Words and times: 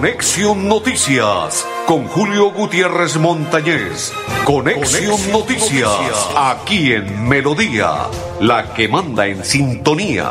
Conexión 0.00 0.66
Noticias 0.66 1.68
con 1.86 2.06
Julio 2.06 2.50
Gutiérrez 2.52 3.18
Montañez. 3.18 4.14
Conexión, 4.46 5.30
Noticias, 5.30 6.30
aquí 6.34 6.94
en 6.94 7.28
Melodía, 7.28 8.06
la 8.40 8.72
que 8.72 8.88
manda 8.88 9.26
en 9.26 9.44
sintonía. 9.44 10.30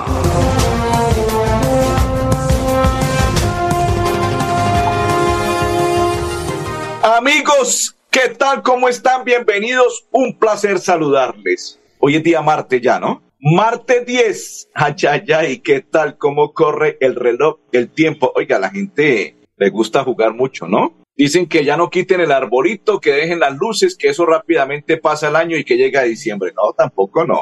Amigos, 7.04 7.95
¿qué 8.09 8.30
tal? 8.30 8.63
¿Cómo 8.63 8.90
están? 8.90 9.23
Bienvenidos. 9.23 10.08
Un 10.09 10.36
placer 10.40 10.80
saludarles. 10.80 11.80
Hoy 11.99 12.16
es 12.16 12.23
día 12.23 12.41
martes 12.41 12.81
ya, 12.81 12.99
¿no? 12.99 13.22
Martes 13.40 14.04
10. 14.04 14.70
Ay, 14.73 14.95
ay, 15.08 15.31
ay, 15.31 15.59
¿qué 15.59 15.81
tal? 15.81 16.17
¿Cómo 16.17 16.54
corre 16.54 16.98
el 17.02 17.13
reloj, 17.16 17.59
el 17.72 17.91
tiempo? 17.91 18.31
Oiga, 18.36 18.58
la 18.58 18.72
gente 18.72 19.36
le 19.59 19.70
gusta 19.70 20.04
jugar 20.04 20.34
mucho, 20.34 20.68
¿no? 20.68 20.94
Dicen 21.16 21.48
que 21.48 21.66
ya 21.66 21.76
no 21.76 21.90
quiten 21.90 22.22
el 22.22 22.31
arbolito, 22.31 23.02
que 23.02 23.12
dejen 23.12 23.41
las 23.41 23.58
luces, 23.58 23.98
que 23.98 24.08
eso 24.08 24.26
rápidamente 24.26 24.95
pasa 24.98 25.27
el 25.27 25.35
año 25.35 25.58
y 25.58 25.66
que 25.66 25.76
llega 25.76 26.04
diciembre. 26.04 26.54
No, 26.55 26.72
tampoco 26.72 27.26
no. 27.26 27.38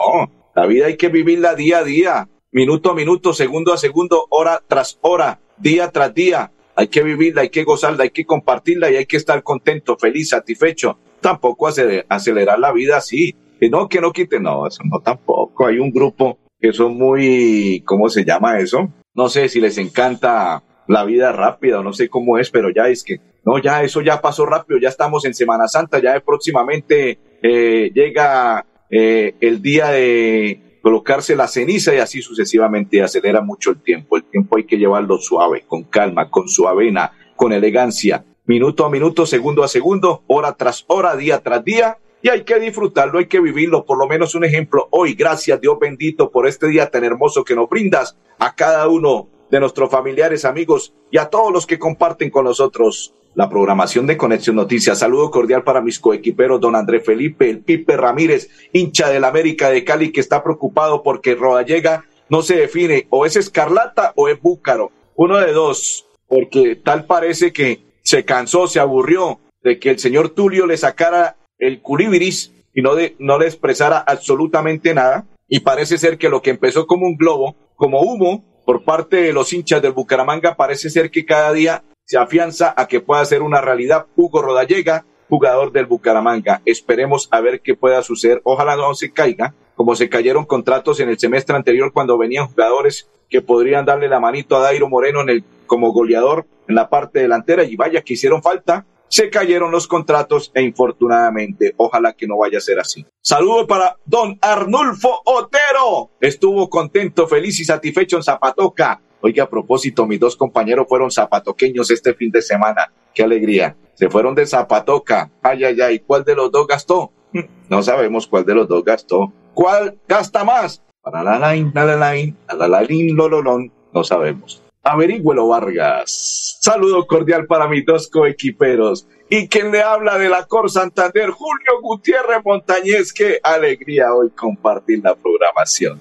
La 0.56 0.66
vida 0.66 0.88
hay 0.88 0.98
que 0.98 1.10
vivirla 1.10 1.54
día 1.54 1.80
a 1.80 1.84
día, 1.84 2.28
minuto 2.52 2.90
a 2.90 2.96
minuto, 2.96 3.34
segundo 3.34 3.72
a 3.72 3.78
segundo, 3.78 4.26
hora 4.32 4.64
tras 4.68 4.98
hora, 5.02 5.40
día 5.58 5.92
tras 5.92 6.12
día. 6.16 6.52
Hay 6.76 6.88
que 6.88 7.04
vivirla, 7.04 7.44
hay 7.44 7.50
que 7.50 7.64
gozarla, 7.64 8.04
hay 8.04 8.10
que 8.10 8.26
compartirla 8.26 8.90
y 8.90 8.96
hay 8.96 9.06
que 9.06 9.18
estar 9.18 9.44
contento, 9.44 9.96
feliz, 9.96 10.30
satisfecho. 10.30 10.98
Tampoco 11.22 11.68
acelerar 11.68 12.58
la 12.58 12.72
vida 12.72 12.98
así. 12.98 13.36
No, 13.62 13.88
que 13.88 14.02
no 14.02 14.12
quiten, 14.12 14.44
no, 14.44 14.66
eso 14.66 14.82
no 14.86 15.00
tampoco. 15.02 15.68
Hay 15.68 15.78
un 15.78 15.92
grupo 15.92 16.40
que 16.60 16.74
son 16.74 16.98
muy, 16.98 17.84
¿cómo 17.86 18.10
se 18.10 18.26
llama 18.26 18.58
eso? 18.58 18.92
No 19.14 19.30
sé 19.30 19.50
si 19.50 19.60
les 19.60 19.78
encanta 19.78 20.64
la 20.88 21.04
vida 21.04 21.32
rápida, 21.32 21.82
no 21.84 21.94
sé 21.94 22.10
cómo 22.10 22.38
es, 22.38 22.50
pero 22.50 22.70
ya 22.70 22.88
es 22.88 23.04
que, 23.04 23.20
no, 23.46 23.60
ya 23.60 23.84
eso 23.84 24.02
ya 24.02 24.22
pasó 24.22 24.46
rápido, 24.46 24.80
ya 24.80 24.90
estamos 24.90 25.26
en 25.26 25.34
Semana 25.34 25.68
Santa, 25.68 26.00
ya 26.02 26.20
próximamente 26.20 27.20
eh, 27.42 27.92
llega 27.94 28.66
eh, 28.90 29.36
el 29.42 29.62
día 29.62 29.90
de 29.90 30.80
colocarse 30.82 31.36
la 31.36 31.48
ceniza 31.48 31.94
y 31.94 31.98
así 31.98 32.22
sucesivamente 32.22 33.02
acelera 33.02 33.42
mucho 33.42 33.72
el 33.72 33.82
tiempo. 33.82 34.16
El 34.16 34.24
tiempo 34.24 34.58
hay 34.58 34.64
que 34.64 34.78
llevarlo 34.78 35.18
suave, 35.18 35.66
con 35.68 35.84
calma, 35.84 36.30
con 36.30 36.48
su 36.48 36.68
avena, 36.68 37.12
con 37.36 37.52
elegancia, 37.52 38.24
minuto 38.46 38.86
a 38.86 38.90
minuto, 38.90 39.26
segundo 39.26 39.64
a 39.64 39.68
segundo, 39.68 40.24
hora 40.28 40.54
tras 40.54 40.86
hora, 40.88 41.18
día 41.18 41.40
tras 41.40 41.64
día. 41.66 41.98
Y 42.22 42.30
hay 42.30 42.44
que 42.44 42.58
disfrutarlo, 42.60 43.20
hay 43.20 43.28
que 43.28 43.42
vivirlo. 43.42 43.86
Por 43.86 43.98
lo 43.98 44.08
menos 44.08 44.34
un 44.34 44.46
ejemplo 44.46 44.88
hoy. 44.92 45.14
Gracias, 45.14 45.60
Dios 45.60 45.78
bendito, 45.80 46.32
por 46.32 46.48
este 46.48 46.68
día 46.68 46.90
tan 46.90 47.04
hermoso 47.04 47.44
que 47.44 47.56
nos 47.56 47.70
brindas 47.70 48.18
a 48.40 48.56
cada 48.56 48.88
uno 48.88 49.28
de 49.50 49.60
nuestros 49.60 49.90
familiares, 49.90 50.46
amigos 50.46 50.94
y 51.12 51.18
a 51.18 51.30
todos 51.30 51.52
los 51.52 51.66
que 51.66 51.80
comparten 51.80 52.30
con 52.30 52.46
nosotros 52.46 53.14
la 53.36 53.50
programación 53.50 54.08
de 54.08 54.18
Conexión 54.18 54.56
Noticias. 54.56 55.00
Saludo 55.00 55.30
cordial 55.30 55.64
para 55.64 55.82
mis 55.82 56.00
coequiperos, 56.00 56.60
don 56.60 56.76
André 56.76 57.02
Felipe, 57.02 57.50
el 57.50 57.60
Pipe 57.60 57.96
Ramírez, 57.96 58.50
hincha 58.74 59.10
del 59.10 59.24
América 59.24 59.70
de 59.70 59.84
Cali, 59.84 60.12
que 60.12 60.22
está 60.22 60.44
preocupado 60.44 61.04
porque 61.04 61.36
Rodallega 61.36 62.06
no 62.30 62.42
se 62.42 62.56
define, 62.56 63.06
o 63.10 63.26
es 63.26 63.36
Escarlata 63.36 64.12
o 64.16 64.28
es 64.28 64.42
Búcaro. 64.42 64.92
Uno 65.16 65.38
de 65.38 65.52
dos, 65.52 66.08
porque 66.28 66.76
tal 66.76 67.06
parece 67.06 67.54
que 67.54 67.80
se 68.04 68.26
cansó, 68.26 68.68
se 68.68 68.80
aburrió 68.80 69.40
de 69.62 69.80
que 69.80 69.92
el 69.92 70.00
señor 70.00 70.30
Tulio 70.30 70.66
le 70.66 70.78
sacara 70.78 71.38
el 71.60 71.82
curibiris 71.82 72.54
y 72.74 72.82
no, 72.82 72.96
de, 72.96 73.16
no 73.20 73.38
le 73.38 73.46
expresara 73.46 74.00
absolutamente 74.00 74.94
nada. 74.94 75.26
Y 75.48 75.62
parece 75.62 75.98
ser 75.98 76.18
que 76.18 76.30
lo 76.30 76.42
que 76.42 76.50
empezó 76.50 76.88
como 76.88 77.06
un 77.06 77.18
globo, 77.18 77.56
como 77.76 78.02
humo, 78.02 78.44
por 78.68 78.84
parte 78.84 79.22
de 79.22 79.32
los 79.32 79.54
hinchas 79.54 79.82
del 79.82 79.94
Bucaramanga 79.94 80.58
parece 80.58 80.90
ser 80.90 81.10
que 81.10 81.26
cada 81.26 81.54
día 81.54 81.86
se 82.04 82.18
afianza 82.18 82.74
a 82.76 82.86
que 82.86 83.00
pueda 83.00 83.24
ser 83.24 83.42
una 83.42 83.62
realidad. 83.62 84.08
Hugo 84.18 84.42
Rodallega, 84.42 85.06
jugador 85.30 85.72
del 85.72 85.86
Bucaramanga. 85.86 86.62
Esperemos 86.66 87.30
a 87.32 87.40
ver 87.40 87.62
qué 87.62 87.76
pueda 87.76 88.04
suceder. 88.04 88.42
Ojalá 88.44 88.76
no 88.76 88.94
se 88.94 89.14
caiga, 89.14 89.54
como 89.74 89.96
se 89.96 90.10
cayeron 90.10 90.44
contratos 90.44 91.00
en 91.00 91.08
el 91.08 91.18
semestre 91.18 91.56
anterior 91.56 91.94
cuando 91.94 92.18
venían 92.18 92.48
jugadores 92.48 93.10
que 93.30 93.42
podrían 93.42 93.86
darle 93.86 94.10
la 94.10 94.20
manito 94.20 94.58
a 94.58 94.60
Dairo 94.60 94.90
Moreno 94.90 95.22
en 95.22 95.30
el, 95.30 95.44
como 95.66 95.94
goleador 95.94 96.46
en 96.68 96.76
la 96.76 96.90
parte 96.90 97.20
delantera 97.20 97.64
y 97.64 97.78
vaya 97.78 98.02
que 98.02 98.16
hicieron 98.16 98.44
falta 98.44 98.86
se 99.10 99.30
cayeron 99.30 99.72
los 99.72 99.88
contratos 99.88 100.52
e 100.54 100.62
infortunadamente, 100.62 101.74
ojalá 101.78 102.14
que 102.14 102.28
no 102.28 102.38
vaya 102.38 102.58
a 102.58 102.62
ser 102.62 102.80
así. 102.80 103.06
Saludo 103.22 103.68
para 103.68 103.98
don 104.06 104.38
Arnulfo 104.42 105.22
Otero. 105.26 106.12
Estuvo 106.20 106.70
contento, 106.70 107.28
feliz 107.28 107.60
y 107.60 107.66
satisfecho 107.66 108.18
en 108.18 108.24
Zapatoca. 108.24 109.02
Oiga, 109.22 109.46
a 109.46 109.50
propósito, 109.50 110.06
mis 110.06 110.20
dos 110.20 110.36
compañeros 110.36 110.88
fueron 110.88 111.10
zapatoqueños 111.10 111.90
este 111.90 112.14
fin 112.14 112.32
de 112.32 112.42
semana. 112.42 112.92
Qué 113.14 113.24
alegría. 113.24 113.76
Se 113.96 114.10
fueron 114.10 114.36
de 114.36 114.46
Zapatoca. 114.46 115.32
Ay, 115.42 115.64
ay, 115.64 115.82
ay. 115.82 116.00
¿Cuál 116.00 116.24
de 116.24 116.36
los 116.36 116.52
dos 116.52 116.68
gastó? 116.68 117.12
Hmm, 117.34 117.46
no 117.68 117.82
sabemos 117.82 118.28
cuál 118.28 118.46
de 118.46 118.54
los 118.54 118.68
dos 118.68 118.84
gastó. 118.86 119.34
¿Cuál 119.56 119.98
gasta 120.08 120.44
más? 120.44 120.84
Para 121.02 121.24
la 121.24 121.54
line, 121.54 121.72
la 121.74 121.86
la 121.86 122.14
line, 122.14 122.36
la 122.48 122.68
la 122.68 122.82
line, 122.82 123.14
lololón. 123.14 123.72
No 123.92 124.04
sabemos. 124.04 124.62
Averígüelo 124.88 125.50
Vargas. 125.50 126.60
Saludo 126.62 127.06
cordial 127.06 127.46
para 127.46 127.68
mis 127.68 127.86
dos 127.86 128.08
coequiperos. 128.08 129.06
Y 129.30 129.50
quien 129.50 129.70
le 129.70 129.82
habla 129.82 130.18
de 130.18 130.30
la 130.30 130.46
Cor 130.46 130.72
Santander, 130.72 131.30
Julio 131.30 131.82
Gutiérrez 131.82 132.40
Montañez. 132.46 133.12
Qué 133.12 133.38
alegría 133.44 134.14
hoy 134.14 134.30
compartir 134.30 135.02
la 135.04 135.14
programación. 135.14 136.00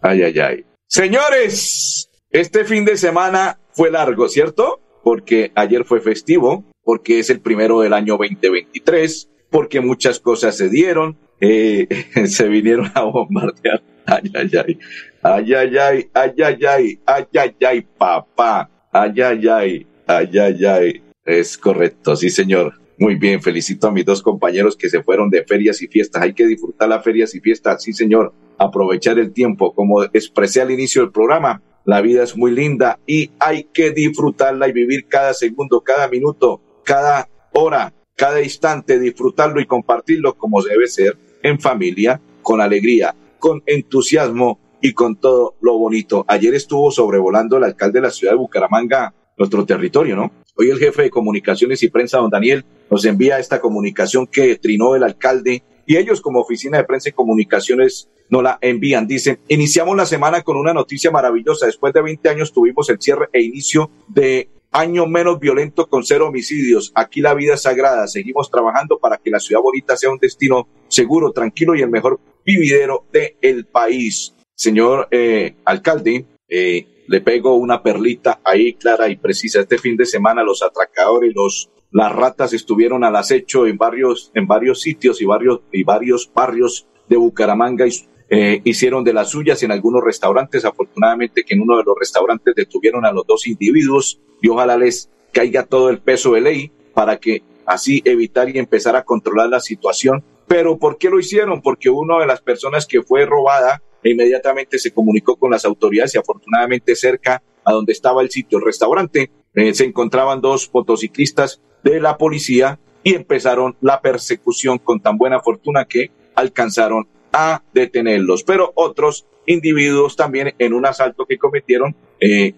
Ay, 0.00 0.24
ay, 0.24 0.38
ay. 0.40 0.64
Señores, 0.88 2.10
este 2.30 2.64
fin 2.64 2.84
de 2.84 2.96
semana 2.96 3.60
fue 3.70 3.92
largo, 3.92 4.28
¿cierto? 4.28 4.80
Porque 5.04 5.52
ayer 5.54 5.84
fue 5.84 6.00
festivo, 6.00 6.64
porque 6.82 7.20
es 7.20 7.30
el 7.30 7.40
primero 7.40 7.80
del 7.80 7.92
año 7.92 8.16
2023, 8.16 9.28
porque 9.50 9.80
muchas 9.80 10.18
cosas 10.18 10.56
se 10.56 10.68
dieron, 10.68 11.16
eh, 11.40 11.86
se 12.26 12.48
vinieron 12.48 12.90
a 12.94 13.02
bombardear. 13.02 13.82
Ay, 14.06 14.30
ay, 14.34 14.50
ay. 14.66 14.78
Ay, 15.22 15.54
ay, 15.54 15.76
ay, 15.76 16.10
ay, 16.14 16.34
ay, 16.42 16.64
ay, 16.64 16.98
ay, 17.06 17.26
ay, 17.34 17.56
ay, 17.66 17.86
papá. 17.98 18.70
Ay, 18.92 19.20
ay, 19.20 19.48
ay, 19.48 19.86
ay, 20.06 20.38
ay, 20.38 20.64
ay. 20.64 21.02
Es 21.24 21.58
correcto, 21.58 22.14
sí, 22.14 22.30
señor. 22.30 22.74
Muy 22.98 23.16
bien, 23.16 23.42
felicito 23.42 23.88
a 23.88 23.92
mis 23.92 24.04
dos 24.04 24.22
compañeros 24.22 24.76
que 24.76 24.88
se 24.88 25.02
fueron 25.02 25.28
de 25.28 25.44
ferias 25.44 25.82
y 25.82 25.88
fiestas. 25.88 26.22
Hay 26.22 26.32
que 26.32 26.46
disfrutar 26.46 26.88
las 26.88 27.04
ferias 27.04 27.34
y 27.34 27.40
fiestas, 27.40 27.82
sí, 27.82 27.92
señor. 27.92 28.32
Aprovechar 28.58 29.18
el 29.18 29.32
tiempo. 29.32 29.74
Como 29.74 30.04
expresé 30.04 30.62
al 30.62 30.70
inicio 30.70 31.02
del 31.02 31.10
programa, 31.10 31.60
la 31.84 32.00
vida 32.00 32.22
es 32.22 32.36
muy 32.36 32.52
linda 32.52 32.98
y 33.06 33.30
hay 33.38 33.64
que 33.64 33.90
disfrutarla 33.90 34.68
y 34.68 34.72
vivir 34.72 35.06
cada 35.06 35.34
segundo, 35.34 35.82
cada 35.82 36.08
minuto, 36.08 36.60
cada 36.84 37.28
hora, 37.52 37.92
cada 38.16 38.42
instante, 38.42 38.98
disfrutarlo 38.98 39.60
y 39.60 39.66
compartirlo 39.66 40.34
como 40.34 40.62
debe 40.62 40.88
ser, 40.88 41.16
en 41.46 41.60
familia, 41.60 42.20
con 42.42 42.60
alegría, 42.60 43.14
con 43.38 43.62
entusiasmo 43.66 44.58
y 44.80 44.92
con 44.92 45.16
todo 45.16 45.54
lo 45.60 45.78
bonito. 45.78 46.24
Ayer 46.26 46.54
estuvo 46.54 46.90
sobrevolando 46.90 47.56
el 47.56 47.64
alcalde 47.64 48.00
de 48.00 48.06
la 48.06 48.10
ciudad 48.10 48.32
de 48.32 48.38
Bucaramanga, 48.38 49.14
nuestro 49.38 49.64
territorio, 49.64 50.16
¿no? 50.16 50.32
Hoy 50.56 50.70
el 50.70 50.78
jefe 50.78 51.02
de 51.02 51.10
comunicaciones 51.10 51.82
y 51.82 51.88
prensa, 51.88 52.18
don 52.18 52.30
Daniel, 52.30 52.64
nos 52.90 53.04
envía 53.04 53.38
esta 53.38 53.60
comunicación 53.60 54.26
que 54.26 54.56
trinó 54.56 54.96
el 54.96 55.04
alcalde 55.04 55.62
y 55.86 55.96
ellos 55.96 56.20
como 56.20 56.40
oficina 56.40 56.78
de 56.78 56.84
prensa 56.84 57.10
y 57.10 57.12
comunicaciones 57.12 58.08
nos 58.28 58.42
la 58.42 58.58
envían. 58.60 59.06
Dicen, 59.06 59.38
iniciamos 59.46 59.96
la 59.96 60.06
semana 60.06 60.42
con 60.42 60.56
una 60.56 60.72
noticia 60.72 61.12
maravillosa. 61.12 61.66
Después 61.66 61.92
de 61.92 62.02
20 62.02 62.28
años 62.28 62.52
tuvimos 62.52 62.90
el 62.90 63.00
cierre 63.00 63.28
e 63.32 63.42
inicio 63.42 63.90
de 64.08 64.48
año 64.76 65.06
menos 65.06 65.40
violento 65.40 65.86
con 65.86 66.04
cero 66.04 66.28
homicidios. 66.28 66.92
Aquí 66.94 67.20
la 67.20 67.34
vida 67.34 67.54
es 67.54 67.62
sagrada. 67.62 68.06
Seguimos 68.06 68.50
trabajando 68.50 68.98
para 68.98 69.16
que 69.16 69.30
la 69.30 69.40
ciudad 69.40 69.62
bonita 69.62 69.96
sea 69.96 70.10
un 70.10 70.18
destino 70.18 70.68
seguro, 70.88 71.32
tranquilo 71.32 71.74
y 71.74 71.82
el 71.82 71.90
mejor 71.90 72.20
vividero 72.44 73.06
del 73.12 73.64
país 73.66 74.34
señor 74.56 75.06
eh, 75.10 75.54
alcalde, 75.64 76.24
eh, 76.48 77.04
le 77.06 77.20
pego 77.20 77.54
una 77.54 77.82
perlita 77.82 78.40
ahí 78.42 78.74
clara 78.74 79.08
y 79.08 79.16
precisa. 79.16 79.60
Este 79.60 79.78
fin 79.78 79.96
de 79.96 80.06
semana 80.06 80.42
los 80.42 80.62
atracadores, 80.62 81.32
los 81.34 81.70
las 81.92 82.12
ratas 82.12 82.52
estuvieron 82.52 83.04
al 83.04 83.14
acecho 83.14 83.66
en 83.66 83.78
varios 83.78 84.32
en 84.34 84.46
varios 84.46 84.80
sitios 84.80 85.22
y 85.22 85.24
varios 85.24 85.60
y 85.72 85.84
varios 85.84 86.30
barrios 86.34 86.86
de 87.08 87.16
Bucaramanga 87.16 87.86
y 87.86 87.92
eh, 88.28 88.60
hicieron 88.64 89.04
de 89.04 89.12
las 89.12 89.30
suyas 89.30 89.62
en 89.62 89.72
algunos 89.72 90.02
restaurantes. 90.02 90.64
Afortunadamente 90.64 91.44
que 91.44 91.54
en 91.54 91.62
uno 91.62 91.76
de 91.76 91.84
los 91.84 91.96
restaurantes 91.98 92.54
detuvieron 92.54 93.04
a 93.04 93.12
los 93.12 93.26
dos 93.26 93.46
individuos 93.46 94.20
y 94.42 94.48
ojalá 94.48 94.76
les 94.76 95.10
caiga 95.32 95.64
todo 95.64 95.90
el 95.90 95.98
peso 95.98 96.32
de 96.32 96.40
ley 96.40 96.72
para 96.94 97.18
que 97.18 97.42
así 97.66 98.02
evitar 98.04 98.48
y 98.48 98.58
empezar 98.58 98.96
a 98.96 99.04
controlar 99.04 99.48
la 99.48 99.60
situación. 99.60 100.24
Pero 100.46 100.78
¿por 100.78 100.98
qué 100.98 101.10
lo 101.10 101.18
hicieron? 101.18 101.60
Porque 101.60 101.90
una 101.90 102.18
de 102.18 102.26
las 102.26 102.40
personas 102.40 102.86
que 102.86 103.02
fue 103.02 103.26
robada 103.26 103.82
inmediatamente 104.04 104.78
se 104.78 104.92
comunicó 104.92 105.36
con 105.36 105.50
las 105.50 105.64
autoridades 105.64 106.14
y 106.14 106.18
afortunadamente 106.18 106.94
cerca 106.94 107.42
a 107.64 107.72
donde 107.72 107.92
estaba 107.92 108.22
el 108.22 108.30
sitio, 108.30 108.58
el 108.58 108.64
restaurante, 108.64 109.30
eh, 109.54 109.74
se 109.74 109.84
encontraban 109.84 110.40
dos 110.40 110.70
motociclistas 110.72 111.60
de 111.82 112.00
la 112.00 112.16
policía 112.16 112.78
y 113.02 113.14
empezaron 113.14 113.76
la 113.80 114.00
persecución 114.00 114.78
con 114.78 115.00
tan 115.00 115.18
buena 115.18 115.40
fortuna 115.40 115.86
que 115.86 116.10
alcanzaron 116.34 117.08
a 117.36 117.62
detenerlos. 117.74 118.42
Pero 118.42 118.72
otros 118.74 119.26
individuos 119.44 120.16
también 120.16 120.54
en 120.58 120.72
un 120.72 120.86
asalto 120.86 121.26
que 121.26 121.38
cometieron 121.38 121.94
eh, 122.18 122.54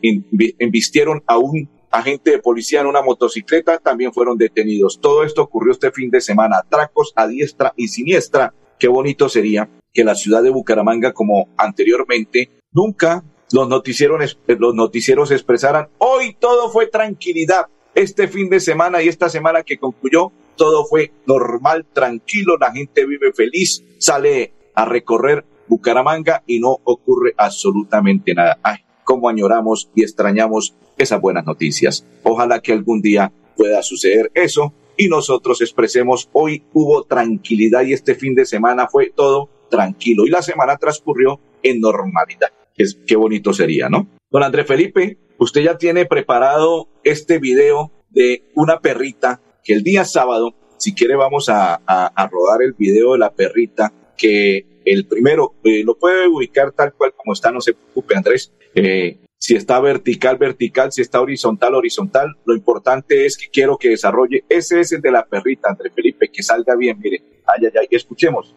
embistieron 0.58 1.22
a 1.26 1.36
un 1.36 1.68
agente 1.90 2.30
de 2.30 2.38
policía 2.38 2.80
en 2.80 2.86
una 2.86 3.02
motocicleta 3.02 3.78
también 3.78 4.12
fueron 4.12 4.38
detenidos. 4.38 5.00
Todo 5.00 5.24
esto 5.24 5.42
ocurrió 5.42 5.72
este 5.72 5.90
fin 5.90 6.10
de 6.10 6.20
semana. 6.20 6.58
Atracos 6.58 7.12
a 7.16 7.26
diestra 7.26 7.74
y 7.76 7.88
siniestra. 7.88 8.54
Qué 8.78 8.86
bonito 8.86 9.28
sería 9.28 9.68
que 9.92 10.04
la 10.04 10.14
ciudad 10.14 10.42
de 10.42 10.50
Bucaramanga, 10.50 11.12
como 11.12 11.48
anteriormente, 11.56 12.50
nunca 12.72 13.24
los 13.50 13.68
noticieros, 13.68 14.38
los 14.46 14.74
noticieros 14.74 15.30
expresaran, 15.30 15.88
hoy 15.98 16.36
todo 16.38 16.70
fue 16.70 16.86
tranquilidad. 16.86 17.66
Este 17.94 18.28
fin 18.28 18.48
de 18.48 18.60
semana 18.60 19.02
y 19.02 19.08
esta 19.08 19.28
semana 19.28 19.62
que 19.62 19.78
concluyó, 19.78 20.30
todo 20.56 20.84
fue 20.84 21.12
normal, 21.26 21.86
tranquilo, 21.92 22.56
la 22.58 22.70
gente 22.70 23.06
vive 23.06 23.32
feliz, 23.32 23.82
sale 23.98 24.52
a 24.78 24.84
recorrer 24.84 25.44
Bucaramanga 25.66 26.44
y 26.46 26.60
no 26.60 26.78
ocurre 26.84 27.34
absolutamente 27.36 28.32
nada. 28.32 28.58
Ay, 28.62 28.76
cómo 29.02 29.28
añoramos 29.28 29.90
y 29.96 30.02
extrañamos 30.02 30.76
esas 30.96 31.20
buenas 31.20 31.44
noticias. 31.44 32.06
Ojalá 32.22 32.60
que 32.60 32.72
algún 32.72 33.02
día 33.02 33.32
pueda 33.56 33.82
suceder 33.82 34.30
eso 34.34 34.72
y 34.96 35.08
nosotros 35.08 35.60
expresemos 35.62 36.28
hoy 36.32 36.62
hubo 36.72 37.02
tranquilidad 37.02 37.82
y 37.86 37.92
este 37.92 38.14
fin 38.14 38.36
de 38.36 38.46
semana 38.46 38.86
fue 38.86 39.12
todo 39.12 39.48
tranquilo 39.68 40.24
y 40.26 40.30
la 40.30 40.42
semana 40.42 40.76
transcurrió 40.76 41.40
en 41.64 41.80
normalidad. 41.80 42.52
Es, 42.76 42.96
qué 43.04 43.16
bonito 43.16 43.52
sería, 43.52 43.88
¿no? 43.88 44.06
Don 44.30 44.44
André 44.44 44.64
Felipe, 44.64 45.18
usted 45.38 45.62
ya 45.62 45.76
tiene 45.76 46.06
preparado 46.06 46.88
este 47.02 47.40
video 47.40 47.90
de 48.10 48.44
una 48.54 48.78
perrita 48.78 49.40
que 49.64 49.72
el 49.72 49.82
día 49.82 50.04
sábado, 50.04 50.54
si 50.76 50.94
quiere 50.94 51.16
vamos 51.16 51.48
a, 51.48 51.80
a, 51.84 52.28
rodar 52.28 52.62
el 52.62 52.74
video 52.74 53.14
de 53.14 53.18
la 53.18 53.32
perrita 53.32 53.92
que 54.18 54.66
el 54.84 55.06
primero 55.06 55.54
eh, 55.64 55.82
lo 55.84 55.96
puede 55.96 56.28
ubicar 56.28 56.72
tal 56.72 56.92
cual 56.92 57.14
como 57.16 57.32
está, 57.32 57.50
no 57.50 57.60
se 57.60 57.72
preocupe 57.72 58.16
Andrés. 58.16 58.52
Eh, 58.74 59.18
si 59.38 59.54
está 59.54 59.78
vertical, 59.80 60.36
vertical, 60.36 60.90
si 60.92 61.00
está 61.00 61.20
horizontal, 61.20 61.74
horizontal. 61.74 62.36
Lo 62.44 62.54
importante 62.54 63.24
es 63.24 63.36
que 63.36 63.48
quiero 63.48 63.78
que 63.78 63.90
desarrolle. 63.90 64.44
Ese 64.48 64.80
es 64.80 64.92
el 64.92 65.00
de 65.00 65.12
la 65.12 65.24
perrita, 65.24 65.70
André 65.70 65.90
Felipe, 65.90 66.28
que 66.28 66.42
salga 66.42 66.74
bien, 66.74 66.98
mire. 66.98 67.22
Ay, 67.46 67.66
ay, 67.66 67.72
ay, 67.80 67.88
escuchemos. 67.92 68.54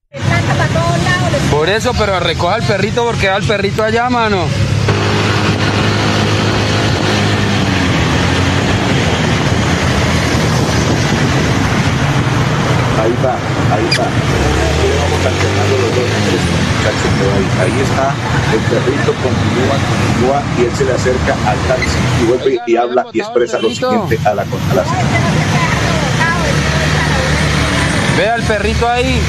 Por 1.51 1.69
eso, 1.69 1.91
pero 1.97 2.19
recoja 2.19 2.55
al 2.55 2.63
perrito 2.63 3.05
porque 3.05 3.27
va 3.27 3.37
el 3.37 3.47
perrito 3.47 3.83
allá, 3.83 4.09
mano. 4.09 4.47
Ahí 12.97 13.13
va, 13.23 13.35
ahí 13.75 13.85
va. 13.97 14.70
Vamos 15.23 15.39
alternando 15.39 15.77
los 15.77 15.95
dos 15.95 16.11
ahí. 17.21 17.45
Ahí 17.61 17.81
está, 17.81 18.13
el 18.53 18.59
perrito 18.59 19.13
continúa, 19.21 19.75
continúa 19.87 20.41
y 20.57 20.61
él 20.63 20.75
se 20.75 20.85
le 20.85 20.93
acerca 20.93 21.33
al 21.45 21.57
taxi 21.67 21.97
y 22.21 22.25
vuelve 22.25 22.59
y 22.65 22.75
habla 22.75 23.05
y 23.13 23.19
expresa 23.19 23.59
lo 23.59 23.69
siguiente 23.69 24.17
a 24.25 24.33
la 24.33 24.45
constelación. 24.45 24.97
Vea 28.17 28.35
el 28.35 28.43
perrito 28.43 28.89
ahí. 28.89 29.19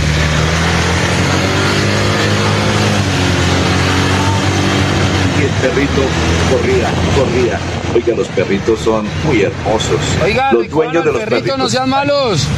Y 5.38 5.42
el 5.44 5.50
perrito 5.50 6.02
corría, 6.50 6.88
corría. 7.16 7.58
Oiga, 7.94 8.16
los 8.16 8.28
perritos 8.28 8.80
son 8.80 9.06
muy 9.26 9.42
hermosos. 9.42 10.00
Oiga, 10.22 10.52
los 10.52 10.70
dueños 10.70 11.04
de 11.04 11.12
los 11.12 11.22
perritos 11.22 11.58
no 11.58 11.68
sean 11.68 11.90
malos. 11.90 12.48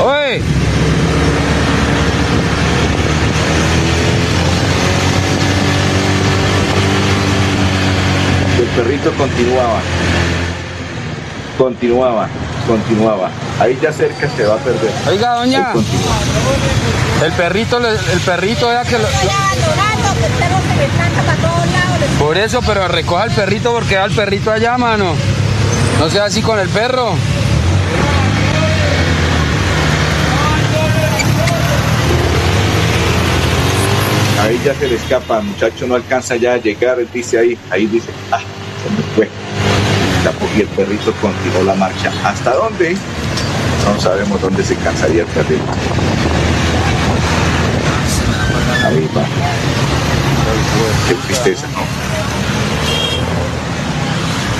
¡Oye! 0.00 0.42
Perrito 8.76 9.10
continuaba, 9.12 9.80
continuaba, 11.56 12.28
continuaba. 12.66 13.30
Ahí 13.58 13.78
ya 13.80 13.90
cerca 13.90 14.28
se 14.28 14.44
va 14.44 14.56
a 14.56 14.58
perder. 14.58 14.90
Oiga, 15.08 15.34
doña. 15.36 15.72
El 17.24 17.32
perrito, 17.32 17.78
el 17.78 18.20
perrito 18.20 18.70
era 18.70 18.84
que 18.84 18.98
lo, 18.98 19.08
Por 22.18 22.36
eso, 22.36 22.60
pero 22.66 22.86
recoja 22.86 23.24
el 23.24 23.30
perrito 23.30 23.72
porque 23.72 23.96
va 23.96 24.04
el 24.04 24.12
perrito 24.12 24.52
allá, 24.52 24.76
mano. 24.76 25.14
No 25.98 26.10
sea 26.10 26.26
así 26.26 26.42
con 26.42 26.58
el 26.58 26.68
perro. 26.68 27.14
Ahí 34.42 34.60
ya 34.64 34.74
se 34.74 34.86
le 34.86 34.96
escapa, 34.96 35.40
muchacho 35.40 35.86
no 35.86 35.94
alcanza 35.94 36.36
ya 36.36 36.52
a 36.52 36.56
llegar, 36.58 36.98
dice 37.12 37.38
ahí, 37.38 37.58
ahí 37.70 37.86
dice, 37.86 38.10
ah, 38.30 38.38
fue. 39.16 39.28
Y 40.56 40.60
el 40.60 40.68
perrito 40.68 41.12
continuó 41.20 41.64
la 41.64 41.74
marcha. 41.74 42.12
¿Hasta 42.24 42.54
dónde? 42.54 42.94
No 43.84 44.00
sabemos 44.00 44.40
dónde 44.40 44.62
se 44.62 44.76
cansaría 44.76 45.22
el 45.22 45.28
perrito. 45.28 45.64
Ahí 48.84 49.08
va. 49.16 49.24
Qué 51.08 51.14
tristeza, 51.26 51.66
¿no? 51.68 51.82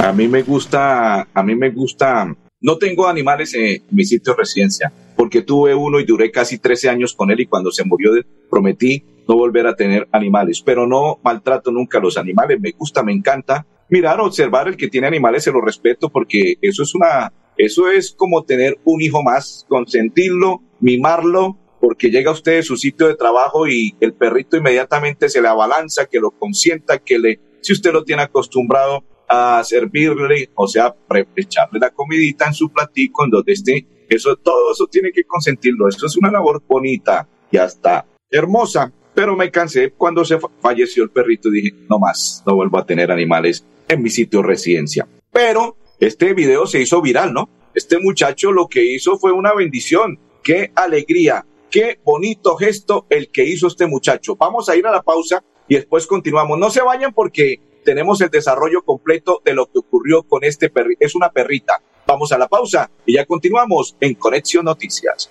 A 0.06 0.12
mí 0.12 0.28
me 0.28 0.42
gusta, 0.42 1.28
a 1.32 1.42
mí 1.42 1.54
me 1.54 1.70
gusta, 1.70 2.34
no 2.60 2.78
tengo 2.78 3.08
animales 3.08 3.54
en 3.54 3.82
mi 3.90 4.04
sitio 4.04 4.34
de 4.34 4.38
residencia, 4.38 4.92
porque 5.16 5.42
tuve 5.42 5.74
uno 5.74 5.98
y 6.00 6.04
duré 6.04 6.30
casi 6.30 6.58
13 6.58 6.90
años 6.90 7.14
con 7.14 7.30
él 7.30 7.40
y 7.40 7.46
cuando 7.46 7.70
se 7.70 7.84
murió 7.84 8.12
prometí 8.50 9.02
no 9.26 9.34
volver 9.36 9.66
a 9.66 9.74
tener 9.74 10.06
animales, 10.12 10.62
pero 10.64 10.86
no 10.86 11.18
maltrato 11.24 11.72
nunca 11.72 11.98
a 11.98 12.02
los 12.02 12.16
animales, 12.18 12.60
me 12.60 12.72
gusta, 12.72 13.02
me 13.02 13.12
encanta 13.12 13.66
mirar, 13.88 14.20
observar 14.20 14.68
el 14.68 14.76
que 14.76 14.88
tiene 14.88 15.06
animales, 15.06 15.44
se 15.44 15.52
lo 15.52 15.60
respeto 15.60 16.08
porque 16.08 16.54
eso 16.60 16.82
es 16.82 16.94
una, 16.94 17.32
eso 17.56 17.90
es 17.90 18.12
como 18.12 18.44
tener 18.44 18.78
un 18.84 19.00
hijo 19.00 19.22
más, 19.22 19.64
consentirlo, 19.68 20.62
mimarlo, 20.80 21.58
porque 21.80 22.10
llega 22.10 22.30
usted 22.30 22.58
a 22.58 22.62
su 22.62 22.76
sitio 22.76 23.08
de 23.08 23.16
trabajo 23.16 23.68
y 23.68 23.94
el 24.00 24.14
perrito 24.14 24.56
inmediatamente 24.56 25.28
se 25.28 25.40
le 25.40 25.48
abalanza, 25.48 26.06
que 26.06 26.20
lo 26.20 26.30
consienta, 26.30 26.98
que 26.98 27.18
le, 27.18 27.40
si 27.60 27.72
usted 27.72 27.92
lo 27.92 28.04
tiene 28.04 28.22
acostumbrado 28.22 29.04
a 29.28 29.62
servirle, 29.64 30.50
o 30.54 30.66
sea, 30.68 30.94
echarle 31.34 31.80
la 31.80 31.90
comidita 31.90 32.46
en 32.46 32.54
su 32.54 32.70
platico, 32.70 33.24
en 33.24 33.30
donde 33.30 33.52
esté, 33.52 33.86
eso, 34.08 34.36
todo 34.36 34.72
eso 34.72 34.86
tiene 34.86 35.10
que 35.12 35.24
consentirlo. 35.24 35.88
Esto 35.88 36.06
es 36.06 36.16
una 36.16 36.30
labor 36.30 36.62
bonita 36.66 37.28
y 37.50 37.56
hasta 37.56 38.06
hermosa 38.30 38.92
pero 39.16 39.34
me 39.34 39.50
cansé 39.50 39.94
cuando 39.96 40.26
se 40.26 40.38
falleció 40.60 41.02
el 41.02 41.08
perrito 41.08 41.50
dije, 41.50 41.72
no 41.88 41.98
más, 41.98 42.42
no 42.46 42.54
vuelvo 42.54 42.76
a 42.78 42.84
tener 42.84 43.10
animales 43.10 43.64
en 43.88 44.02
mi 44.02 44.10
sitio 44.10 44.42
de 44.42 44.48
residencia. 44.48 45.08
Pero 45.32 45.78
este 45.98 46.34
video 46.34 46.66
se 46.66 46.82
hizo 46.82 47.00
viral, 47.00 47.32
¿no? 47.32 47.48
Este 47.72 47.98
muchacho 47.98 48.52
lo 48.52 48.68
que 48.68 48.84
hizo 48.84 49.16
fue 49.16 49.32
una 49.32 49.54
bendición. 49.54 50.18
Qué 50.42 50.70
alegría, 50.74 51.46
qué 51.70 51.98
bonito 52.04 52.56
gesto 52.56 53.06
el 53.08 53.30
que 53.32 53.44
hizo 53.44 53.68
este 53.68 53.86
muchacho. 53.86 54.36
Vamos 54.36 54.68
a 54.68 54.76
ir 54.76 54.86
a 54.86 54.92
la 54.92 55.02
pausa 55.02 55.42
y 55.66 55.76
después 55.76 56.06
continuamos. 56.06 56.58
No 56.58 56.68
se 56.68 56.82
vayan 56.82 57.14
porque 57.14 57.58
tenemos 57.86 58.20
el 58.20 58.28
desarrollo 58.28 58.82
completo 58.82 59.40
de 59.42 59.54
lo 59.54 59.64
que 59.64 59.78
ocurrió 59.78 60.24
con 60.24 60.44
este 60.44 60.68
perrito. 60.68 60.98
Es 61.02 61.14
una 61.14 61.30
perrita. 61.30 61.80
Vamos 62.06 62.32
a 62.32 62.38
la 62.38 62.48
pausa 62.48 62.90
y 63.06 63.14
ya 63.14 63.24
continuamos 63.24 63.96
en 63.98 64.14
Conexión 64.14 64.66
Noticias. 64.66 65.30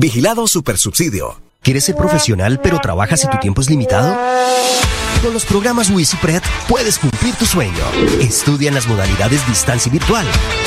Vigilado 0.00 0.46
Supersubsidio. 0.46 1.40
¿Quieres 1.60 1.86
ser 1.86 1.96
profesional 1.96 2.60
pero 2.62 2.78
trabajas 2.78 3.24
y 3.24 3.30
tu 3.30 3.36
tiempo 3.38 3.60
es 3.60 3.68
limitado? 3.68 4.16
Con 5.24 5.34
los 5.34 5.44
programas 5.44 5.90
WisiPred 5.90 6.40
puedes 6.68 7.00
cumplir 7.00 7.34
tu 7.34 7.44
sueño. 7.44 7.82
Estudia 8.20 8.68
en 8.68 8.76
las 8.76 8.86
modalidades 8.86 9.44
distancia 9.48 9.90
y 9.90 9.92
virtual. 9.94 10.24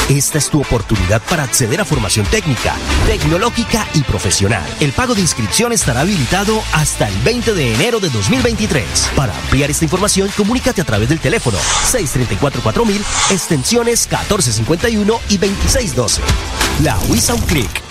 Esta 0.10 0.38
es 0.38 0.50
tu 0.50 0.60
oportunidad 0.60 1.22
para 1.30 1.44
acceder 1.44 1.80
a 1.80 1.86
formación 1.86 2.26
técnica, 2.26 2.76
tecnológica 3.08 3.88
y 3.94 4.02
profesional. 4.02 4.70
El 4.82 4.92
pago 4.92 5.16
de 5.16 5.22
inscripción 5.22 5.72
estará 5.72 6.02
habilitado 6.02 6.62
hasta 6.74 7.08
el 7.08 7.16
20 7.20 7.54
de 7.54 7.74
enero 7.74 8.02
de 8.02 8.10
2023. 8.10 9.12
Para 9.16 9.34
ampliar 9.34 9.72
esta 9.72 9.86
información, 9.86 10.30
comunícate 10.36 10.82
a 10.82 10.86
través 10.86 11.08
del 11.08 11.22
teléfono 11.22 11.58
634-4000, 11.90 13.00
extensiones 13.32 14.06
1451 14.10 15.20
y 15.30 15.38
2612. 15.38 16.22
La 16.84 17.00
WISA 17.08 17.36
Click. 17.48 17.91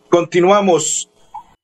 continuamos. 0.11 1.09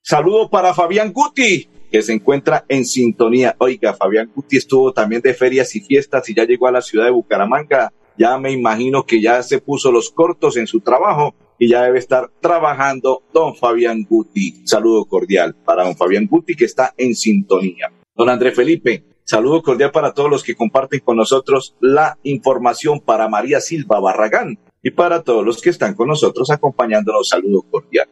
Saludo 0.02 0.50
para 0.50 0.74
Fabián 0.74 1.12
Guti 1.12 1.70
que 1.92 2.02
se 2.02 2.14
encuentra 2.14 2.66
en 2.68 2.86
sintonía. 2.86 3.56
Oiga, 3.60 3.94
Fabián 3.94 4.32
Guti 4.34 4.58
estuvo 4.58 4.94
también 4.94 5.22
de 5.22 5.34
ferias 5.34 5.76
y 5.76 5.82
fiestas 5.82 6.28
y 6.30 6.34
ya 6.34 6.46
llegó 6.46 6.68
a 6.68 6.72
la 6.72 6.82
ciudad 6.82 7.06
de 7.06 7.12
Bucaramanga. 7.12 7.94
Ya 8.18 8.38
me 8.38 8.52
imagino 8.52 9.06
que 9.06 9.22
ya 9.22 9.44
se 9.44 9.60
puso 9.60 9.92
los 9.92 10.10
cortos 10.10 10.58
en 10.58 10.66
su 10.66 10.80
trabajo 10.80 11.36
y 11.60 11.70
ya 11.70 11.84
debe 11.84 12.00
estar 12.00 12.32
trabajando 12.40 13.24
don 13.34 13.56
Fabián 13.56 14.06
Guti. 14.10 14.66
Saludo 14.66 15.06
cordial 15.06 15.54
para 15.66 15.84
don 15.84 15.96
Fabián 15.96 16.28
Guti 16.28 16.56
que 16.56 16.66
está 16.66 16.94
en 16.98 17.16
sintonía. 17.16 17.92
Don 18.16 18.30
André 18.30 18.52
Felipe, 18.54 19.04
saludo 19.24 19.62
cordial 19.62 19.92
para 19.92 20.14
todos 20.14 20.30
los 20.30 20.44
que 20.44 20.56
comparten 20.56 21.02
con 21.02 21.18
nosotros 21.18 21.76
la 21.82 22.18
información 22.24 23.02
para 23.02 23.28
María 23.28 23.60
Silva 23.60 24.00
Barragán 24.00 24.58
y 24.82 24.92
para 24.92 25.22
todos 25.22 25.46
los 25.46 25.62
que 25.62 25.70
están 25.70 25.96
con 25.96 26.08
nosotros 26.08 26.50
acompañándonos. 26.50 27.30
Saludo 27.30 27.62
cordial. 27.64 28.08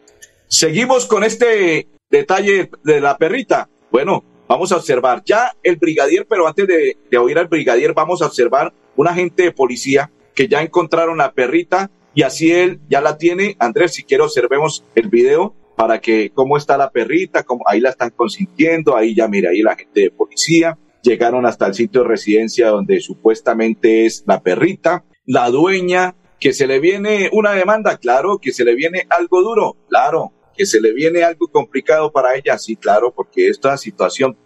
Seguimos 0.47 1.05
con 1.05 1.23
este 1.23 1.87
detalle 2.09 2.69
de 2.83 3.01
la 3.01 3.17
perrita. 3.17 3.67
Bueno, 3.91 4.23
vamos 4.47 4.71
a 4.71 4.77
observar 4.77 5.23
ya 5.25 5.51
el 5.63 5.77
brigadier, 5.77 6.27
pero 6.27 6.47
antes 6.47 6.67
de, 6.67 7.17
oír 7.17 7.37
al 7.37 7.47
brigadier, 7.47 7.93
vamos 7.93 8.21
a 8.21 8.27
observar 8.27 8.73
un 8.95 9.07
agente 9.07 9.43
de 9.43 9.51
policía 9.51 10.11
que 10.35 10.47
ya 10.47 10.61
encontraron 10.61 11.17
la 11.17 11.33
perrita 11.33 11.89
y 12.13 12.21
así 12.21 12.51
él 12.51 12.79
ya 12.89 13.01
la 13.01 13.17
tiene. 13.17 13.55
Andrés, 13.59 13.93
si 13.93 14.03
quiero 14.03 14.25
observemos 14.25 14.85
el 14.93 15.09
video 15.09 15.55
para 15.75 15.99
que 15.99 16.31
cómo 16.33 16.57
está 16.57 16.77
la 16.77 16.91
perrita, 16.91 17.43
cómo, 17.43 17.63
ahí 17.67 17.81
la 17.81 17.89
están 17.89 18.11
consintiendo, 18.11 18.95
ahí 18.95 19.15
ya 19.15 19.27
mira, 19.27 19.49
ahí 19.49 19.61
la 19.61 19.75
gente 19.75 20.01
de 20.01 20.11
policía, 20.11 20.77
llegaron 21.01 21.45
hasta 21.45 21.67
el 21.67 21.73
sitio 21.73 22.03
de 22.03 22.09
residencia 22.09 22.69
donde 22.69 23.01
supuestamente 23.01 24.05
es 24.05 24.23
la 24.25 24.41
perrita, 24.41 25.03
la 25.25 25.49
dueña, 25.49 26.15
que 26.39 26.53
se 26.53 26.67
le 26.67 26.79
viene 26.79 27.29
una 27.31 27.53
demanda, 27.53 27.97
claro, 27.97 28.37
que 28.37 28.51
se 28.51 28.63
le 28.63 28.75
viene 28.75 29.07
algo 29.09 29.41
duro, 29.41 29.77
claro, 29.89 30.31
que 30.57 30.65
se 30.65 30.81
le 30.81 30.93
viene 30.93 31.23
algo 31.23 31.47
complicado 31.47 32.11
para 32.11 32.35
ella, 32.35 32.57
sí, 32.57 32.75
claro, 32.75 33.13
porque 33.13 33.47
esta 33.47 33.77
situación, 33.77 34.37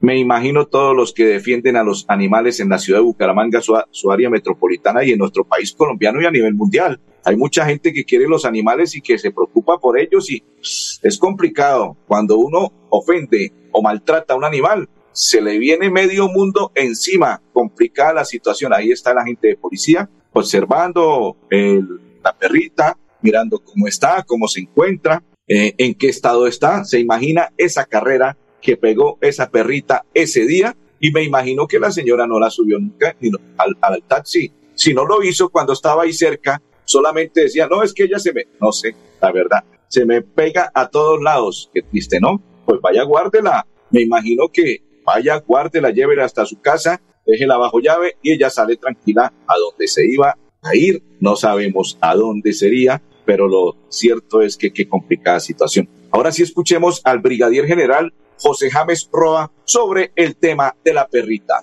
me 0.00 0.16
imagino 0.16 0.66
todos 0.66 0.94
los 0.94 1.12
que 1.12 1.26
defienden 1.26 1.76
a 1.76 1.82
los 1.82 2.04
animales 2.08 2.60
en 2.60 2.68
la 2.68 2.78
ciudad 2.78 3.00
de 3.00 3.04
Bucaramanga, 3.04 3.60
su, 3.60 4.10
área 4.10 4.30
metropolitana 4.30 5.04
y 5.04 5.10
en 5.12 5.18
nuestro 5.18 5.44
país 5.44 5.72
colombiano 5.72 6.22
y 6.22 6.26
a 6.26 6.30
nivel 6.30 6.54
mundial. 6.54 7.00
Hay 7.24 7.36
mucha 7.36 7.66
gente 7.66 7.92
que 7.92 8.04
quiere 8.04 8.28
los 8.28 8.44
animales 8.44 8.94
y 8.94 9.00
que 9.00 9.18
se 9.18 9.32
preocupa 9.32 9.78
por 9.78 9.98
ellos 9.98 10.30
y 10.30 10.42
es 10.60 11.18
complicado. 11.18 11.96
Cuando 12.06 12.38
uno 12.38 12.72
ofende 12.90 13.52
o 13.72 13.82
maltrata 13.82 14.34
a 14.34 14.36
un 14.36 14.44
animal, 14.44 14.88
se 15.10 15.40
le 15.40 15.58
viene 15.58 15.90
medio 15.90 16.28
mundo 16.28 16.70
encima, 16.76 17.42
complicada 17.52 18.12
la 18.12 18.24
situación. 18.24 18.72
Ahí 18.72 18.92
está 18.92 19.12
la 19.12 19.24
gente 19.24 19.48
de 19.48 19.56
policía 19.56 20.08
observando 20.32 21.36
el, 21.50 22.00
la 22.22 22.36
perrita, 22.36 22.96
mirando 23.22 23.58
cómo 23.58 23.86
está, 23.86 24.22
cómo 24.22 24.46
se 24.48 24.60
encuentra, 24.60 25.22
eh, 25.48 25.74
en 25.78 25.94
qué 25.94 26.08
estado 26.08 26.46
está. 26.46 26.84
Se 26.84 27.00
imagina 27.00 27.52
esa 27.56 27.86
carrera 27.86 28.36
que 28.60 28.76
pegó 28.76 29.18
esa 29.20 29.50
perrita 29.50 30.04
ese 30.14 30.46
día 30.46 30.76
y 31.00 31.10
me 31.12 31.24
imagino 31.24 31.66
que 31.66 31.78
la 31.78 31.90
señora 31.90 32.26
no 32.26 32.38
la 32.38 32.50
subió 32.50 32.78
nunca 32.78 33.16
al, 33.56 33.76
al 33.80 34.02
taxi. 34.02 34.52
Si 34.74 34.94
no 34.94 35.06
lo 35.06 35.22
hizo 35.22 35.48
cuando 35.48 35.72
estaba 35.72 36.02
ahí 36.04 36.12
cerca, 36.12 36.60
solamente 36.84 37.42
decía, 37.42 37.66
no, 37.66 37.82
es 37.82 37.92
que 37.92 38.04
ella 38.04 38.18
se 38.18 38.32
me, 38.32 38.46
no 38.60 38.72
sé, 38.72 38.94
la 39.20 39.32
verdad, 39.32 39.64
se 39.88 40.04
me 40.04 40.22
pega 40.22 40.70
a 40.74 40.88
todos 40.88 41.20
lados. 41.22 41.70
Qué 41.72 41.82
triste, 41.82 42.20
¿no? 42.20 42.40
Pues 42.64 42.80
vaya, 42.80 43.02
guárdela. 43.02 43.66
Me 43.90 44.02
imagino 44.02 44.48
que 44.52 44.82
vaya, 45.04 45.38
guárdela, 45.38 45.90
llévela 45.90 46.24
hasta 46.24 46.44
su 46.44 46.60
casa, 46.60 47.00
déjela 47.26 47.56
bajo 47.56 47.80
llave 47.80 48.16
y 48.22 48.32
ella 48.32 48.50
sale 48.50 48.76
tranquila 48.76 49.32
a 49.46 49.58
donde 49.58 49.88
se 49.88 50.06
iba 50.06 50.36
a 50.62 50.76
ir. 50.76 51.02
No 51.20 51.36
sabemos 51.36 51.98
a 52.00 52.14
dónde 52.14 52.52
sería, 52.52 53.02
pero 53.28 53.46
lo 53.46 53.76
cierto 53.90 54.40
es 54.40 54.56
que 54.56 54.72
qué 54.72 54.88
complicada 54.88 55.38
situación. 55.38 55.86
Ahora 56.10 56.32
sí 56.32 56.42
escuchemos 56.42 57.02
al 57.04 57.18
brigadier 57.18 57.66
general 57.66 58.14
José 58.38 58.70
James 58.70 59.06
Roa 59.12 59.52
sobre 59.66 60.12
el 60.16 60.34
tema 60.34 60.74
de 60.82 60.94
la 60.94 61.06
perrita. 61.06 61.62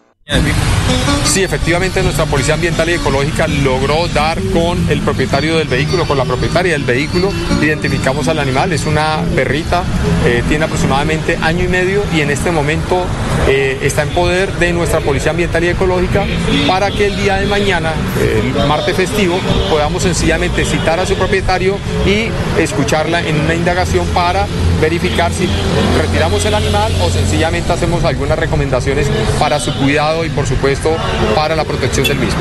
Sí, 1.36 1.44
efectivamente 1.44 2.02
nuestra 2.02 2.26
Policía 2.26 2.54
Ambiental 2.54 2.90
y 2.90 2.94
Ecológica 2.94 3.46
logró 3.48 4.08
dar 4.08 4.40
con 4.54 4.90
el 4.90 5.02
propietario 5.02 5.58
del 5.58 5.68
vehículo, 5.68 6.06
con 6.06 6.18
la 6.18 6.24
propietaria 6.24 6.72
del 6.72 6.86
vehículo. 6.86 7.30
Identificamos 7.62 8.30
al 8.30 8.40
animal, 8.40 8.72
es 8.72 8.86
una 8.86 9.20
perrita, 9.36 9.84
eh, 10.26 10.44
tiene 10.48 10.64
aproximadamente 10.64 11.38
año 11.42 11.66
y 11.66 11.68
medio 11.68 12.04
y 12.14 12.22
en 12.22 12.30
este 12.30 12.52
momento 12.52 13.04
eh, 13.50 13.80
está 13.82 14.04
en 14.04 14.10
poder 14.10 14.54
de 14.54 14.72
nuestra 14.72 15.02
Policía 15.02 15.32
Ambiental 15.32 15.64
y 15.66 15.68
Ecológica 15.68 16.26
para 16.68 16.90
que 16.92 17.08
el 17.08 17.18
día 17.18 17.36
de 17.36 17.48
mañana, 17.48 17.92
el 18.22 18.54
martes 18.68 18.96
festivo, 18.96 19.38
podamos 19.70 20.04
sencillamente 20.04 20.64
citar 20.64 21.02
a 21.02 21.06
su 21.06 21.16
propietario 21.16 21.78
y 22.06 22.30
escucharla 22.62 23.20
en 23.20 23.42
una 23.42 23.56
indagación 23.56 24.06
para 24.14 24.48
verificar 24.80 25.34
si 25.34 25.50
retiramos 26.02 26.46
el 26.46 26.54
animal 26.54 26.94
o 27.02 27.10
sencillamente 27.10 27.72
hacemos 27.74 28.04
algunas 28.04 28.38
recomendaciones 28.38 29.08
para 29.40 29.60
su 29.60 29.74
cuidado 29.76 30.24
y 30.26 30.30
por 30.30 30.46
supuesto 30.46 30.75
para 31.36 31.56
la 31.56 31.64
protección 31.64 32.08
del 32.08 32.18
mismo. 32.18 32.40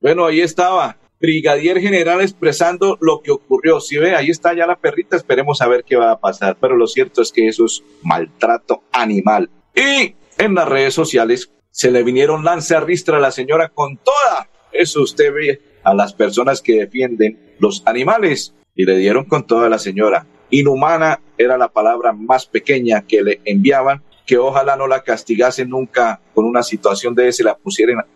Bueno, 0.00 0.26
ahí 0.26 0.40
estaba. 0.40 0.96
Brigadier 1.20 1.80
General 1.80 2.20
expresando 2.20 2.98
lo 3.00 3.22
que 3.22 3.30
ocurrió. 3.30 3.80
Si 3.80 3.96
ve, 3.96 4.16
ahí 4.16 4.30
está 4.30 4.54
ya 4.54 4.66
la 4.66 4.76
perrita, 4.76 5.16
esperemos 5.16 5.62
a 5.62 5.68
ver 5.68 5.84
qué 5.84 5.96
va 5.96 6.10
a 6.10 6.18
pasar. 6.18 6.56
Pero 6.60 6.76
lo 6.76 6.88
cierto 6.88 7.22
es 7.22 7.30
que 7.30 7.46
eso 7.46 7.64
es 7.64 7.82
maltrato 8.02 8.82
animal. 8.92 9.48
Y 9.74 10.16
en 10.38 10.54
las 10.54 10.68
redes 10.68 10.94
sociales 10.94 11.52
se 11.70 11.90
le 11.92 12.02
vinieron 12.02 12.44
lanza 12.44 12.80
ristra 12.80 13.18
a 13.18 13.20
la 13.20 13.30
señora 13.30 13.68
con 13.68 13.98
toda. 13.98 14.48
Eso 14.72 15.02
usted 15.02 15.32
ve 15.32 15.60
a 15.84 15.94
las 15.94 16.12
personas 16.12 16.60
que 16.60 16.78
defienden 16.78 17.54
los 17.60 17.82
animales 17.86 18.54
y 18.74 18.84
le 18.84 18.96
dieron 18.96 19.24
con 19.24 19.46
toda 19.46 19.68
la 19.68 19.78
señora. 19.78 20.26
Inhumana 20.50 21.20
era 21.38 21.56
la 21.56 21.68
palabra 21.68 22.12
más 22.12 22.46
pequeña 22.46 23.02
que 23.06 23.22
le 23.22 23.40
enviaban 23.44 24.02
que 24.26 24.38
ojalá 24.38 24.76
no 24.76 24.86
la 24.86 25.02
castigasen 25.02 25.68
nunca 25.68 26.20
con 26.34 26.44
una 26.44 26.62
situación 26.62 27.14
de 27.14 27.28
ese, 27.28 27.44
la, 27.44 27.58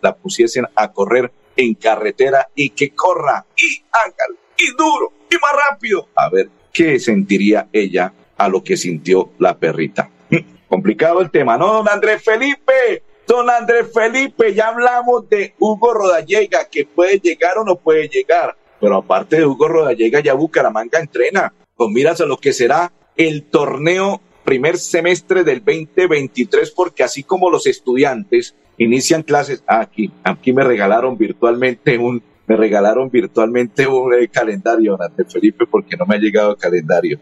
la 0.01 0.15
pusiesen 0.15 0.65
a 0.75 0.91
correr 0.91 1.31
en 1.55 1.73
carretera 1.73 2.49
y 2.55 2.69
que 2.69 2.91
corra 2.91 3.45
y 3.57 3.83
hágalo 3.91 4.37
y 4.57 4.71
duro 4.77 5.13
y 5.29 5.35
más 5.35 5.53
rápido. 5.69 6.07
A 6.15 6.29
ver, 6.29 6.49
¿qué 6.71 6.99
sentiría 6.99 7.67
ella 7.71 8.13
a 8.37 8.47
lo 8.47 8.63
que 8.63 8.77
sintió 8.77 9.31
la 9.39 9.57
perrita? 9.57 10.09
Complicado 10.69 11.21
el 11.21 11.31
tema, 11.31 11.57
¿no, 11.57 11.73
don 11.73 11.89
Andrés 11.89 12.23
Felipe? 12.23 13.03
Don 13.27 13.49
Andrés 13.49 13.87
Felipe, 13.93 14.53
ya 14.53 14.69
hablamos 14.69 15.27
de 15.27 15.53
Hugo 15.59 15.93
Rodallega, 15.93 16.69
que 16.71 16.85
puede 16.85 17.19
llegar 17.19 17.57
o 17.57 17.65
no 17.65 17.75
puede 17.75 18.07
llegar. 18.07 18.55
Pero 18.79 18.95
aparte 18.95 19.37
de 19.37 19.45
Hugo 19.45 19.67
Rodallega, 19.67 20.21
ya 20.21 20.33
Bucaramanga 20.33 20.99
entrena. 20.99 21.53
Pues 21.75 21.89
miras 21.89 22.21
a 22.21 22.25
lo 22.25 22.37
que 22.37 22.53
será 22.53 22.93
el 23.17 23.43
torneo 23.43 24.21
primer 24.47 24.77
semestre 24.77 25.43
del 25.43 25.59
2023, 25.59 26.71
porque 26.71 27.03
así 27.03 27.21
como 27.21 27.49
los 27.49 27.67
estudiantes 27.67 28.55
inician 28.77 29.21
clases, 29.21 29.61
ah, 29.67 29.81
aquí, 29.81 30.09
aquí 30.23 30.53
me 30.53 30.63
regalaron 30.63 31.17
virtualmente 31.17 31.97
un, 31.97 32.23
me 32.47 32.55
regalaron 32.55 33.09
virtualmente 33.09 33.85
un 33.85 34.13
eh, 34.13 34.29
calendario, 34.29 34.97
ante 35.01 35.25
Felipe, 35.25 35.65
porque 35.69 35.97
no 35.97 36.05
me 36.05 36.15
ha 36.15 36.19
llegado 36.19 36.51
el 36.51 36.57
calendario. 36.57 37.19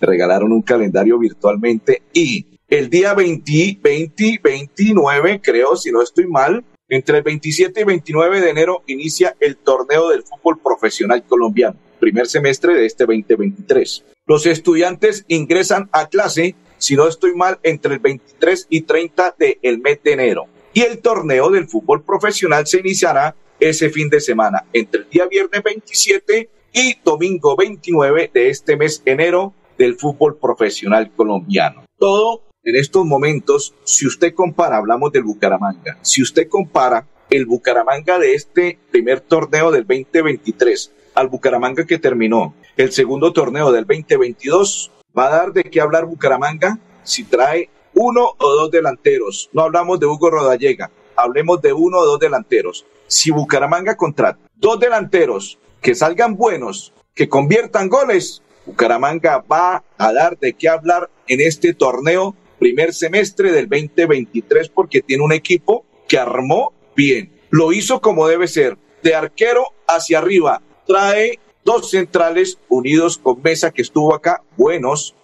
Me 0.00 0.06
regalaron 0.08 0.50
un 0.50 0.62
calendario 0.62 1.16
virtualmente 1.16 2.02
y 2.12 2.44
el 2.68 2.90
día 2.90 3.14
20, 3.14 3.78
20, 3.80 4.40
29, 4.42 5.40
creo, 5.40 5.76
si 5.76 5.92
no 5.92 6.02
estoy 6.02 6.26
mal, 6.26 6.64
entre 6.88 7.18
el 7.18 7.22
27 7.22 7.82
y 7.82 7.84
29 7.84 8.40
de 8.40 8.50
enero 8.50 8.82
inicia 8.88 9.36
el 9.38 9.58
torneo 9.58 10.08
del 10.08 10.24
fútbol 10.24 10.58
profesional 10.58 11.22
colombiano, 11.22 11.76
primer 12.00 12.26
semestre 12.26 12.74
de 12.74 12.86
este 12.86 13.04
2023. 13.04 14.06
Los 14.26 14.46
estudiantes 14.46 15.24
ingresan 15.28 15.90
a 15.92 16.08
clase 16.08 16.56
si 16.78 16.96
no 16.96 17.08
estoy 17.08 17.34
mal, 17.34 17.58
entre 17.62 17.94
el 17.94 18.00
23 18.00 18.66
y 18.68 18.82
30 18.82 19.36
del 19.38 19.78
mes 19.80 20.00
de 20.02 20.12
enero. 20.12 20.46
Y 20.72 20.82
el 20.82 20.98
torneo 20.98 21.50
del 21.50 21.68
fútbol 21.68 22.02
profesional 22.02 22.66
se 22.66 22.80
iniciará 22.80 23.34
ese 23.60 23.90
fin 23.90 24.10
de 24.10 24.20
semana, 24.20 24.64
entre 24.72 25.02
el 25.02 25.08
día 25.08 25.26
viernes 25.26 25.62
27 25.62 26.50
y 26.72 26.98
domingo 27.04 27.56
29 27.56 28.30
de 28.34 28.50
este 28.50 28.76
mes 28.76 29.02
enero 29.06 29.54
del 29.78 29.96
fútbol 29.96 30.36
profesional 30.36 31.10
colombiano. 31.14 31.84
Todo 31.98 32.42
en 32.62 32.76
estos 32.76 33.04
momentos, 33.04 33.74
si 33.84 34.06
usted 34.06 34.34
compara, 34.34 34.76
hablamos 34.76 35.12
del 35.12 35.22
Bucaramanga, 35.22 35.98
si 36.02 36.22
usted 36.22 36.48
compara 36.48 37.06
el 37.30 37.46
Bucaramanga 37.46 38.18
de 38.18 38.34
este 38.34 38.78
primer 38.90 39.20
torneo 39.20 39.70
del 39.70 39.86
2023 39.86 40.92
al 41.14 41.28
Bucaramanga 41.28 41.84
que 41.86 41.98
terminó 41.98 42.54
el 42.76 42.92
segundo 42.92 43.32
torneo 43.32 43.72
del 43.72 43.86
2022, 43.86 44.90
va 45.16 45.26
a 45.26 45.36
dar 45.36 45.52
de 45.52 45.64
qué 45.64 45.80
hablar 45.80 46.06
Bucaramanga 46.06 46.78
si 47.02 47.24
trae 47.24 47.70
uno 47.94 48.30
o 48.38 48.50
dos 48.54 48.70
delanteros. 48.70 49.48
No 49.52 49.62
hablamos 49.62 50.00
de 50.00 50.06
Hugo 50.06 50.30
Rodallega, 50.30 50.90
hablemos 51.16 51.62
de 51.62 51.72
uno 51.72 51.98
o 51.98 52.06
dos 52.06 52.18
delanteros. 52.18 52.84
Si 53.06 53.30
Bucaramanga 53.30 53.96
contrata 53.96 54.40
dos 54.56 54.80
delanteros 54.80 55.58
que 55.80 55.94
salgan 55.94 56.36
buenos, 56.36 56.92
que 57.14 57.28
conviertan 57.28 57.88
goles, 57.88 58.42
Bucaramanga 58.66 59.44
va 59.50 59.84
a 59.98 60.12
dar 60.12 60.38
de 60.38 60.54
qué 60.54 60.68
hablar 60.68 61.10
en 61.28 61.40
este 61.40 61.74
torneo 61.74 62.34
primer 62.58 62.94
semestre 62.94 63.52
del 63.52 63.68
2023 63.68 64.70
porque 64.70 65.02
tiene 65.02 65.22
un 65.22 65.32
equipo 65.32 65.84
que 66.08 66.18
armó 66.18 66.72
bien. 66.96 67.32
Lo 67.50 67.72
hizo 67.72 68.00
como 68.00 68.26
debe 68.26 68.48
ser, 68.48 68.78
de 69.02 69.14
arquero 69.14 69.66
hacia 69.86 70.18
arriba. 70.18 70.62
Trae 70.86 71.38
dos 71.64 71.90
centrales 71.90 72.58
unidos 72.68 73.18
con 73.18 73.40
Mesa 73.42 73.70
que 73.70 73.82
estuvo 73.82 74.14
acá, 74.14 74.42
buenos, 74.56 75.14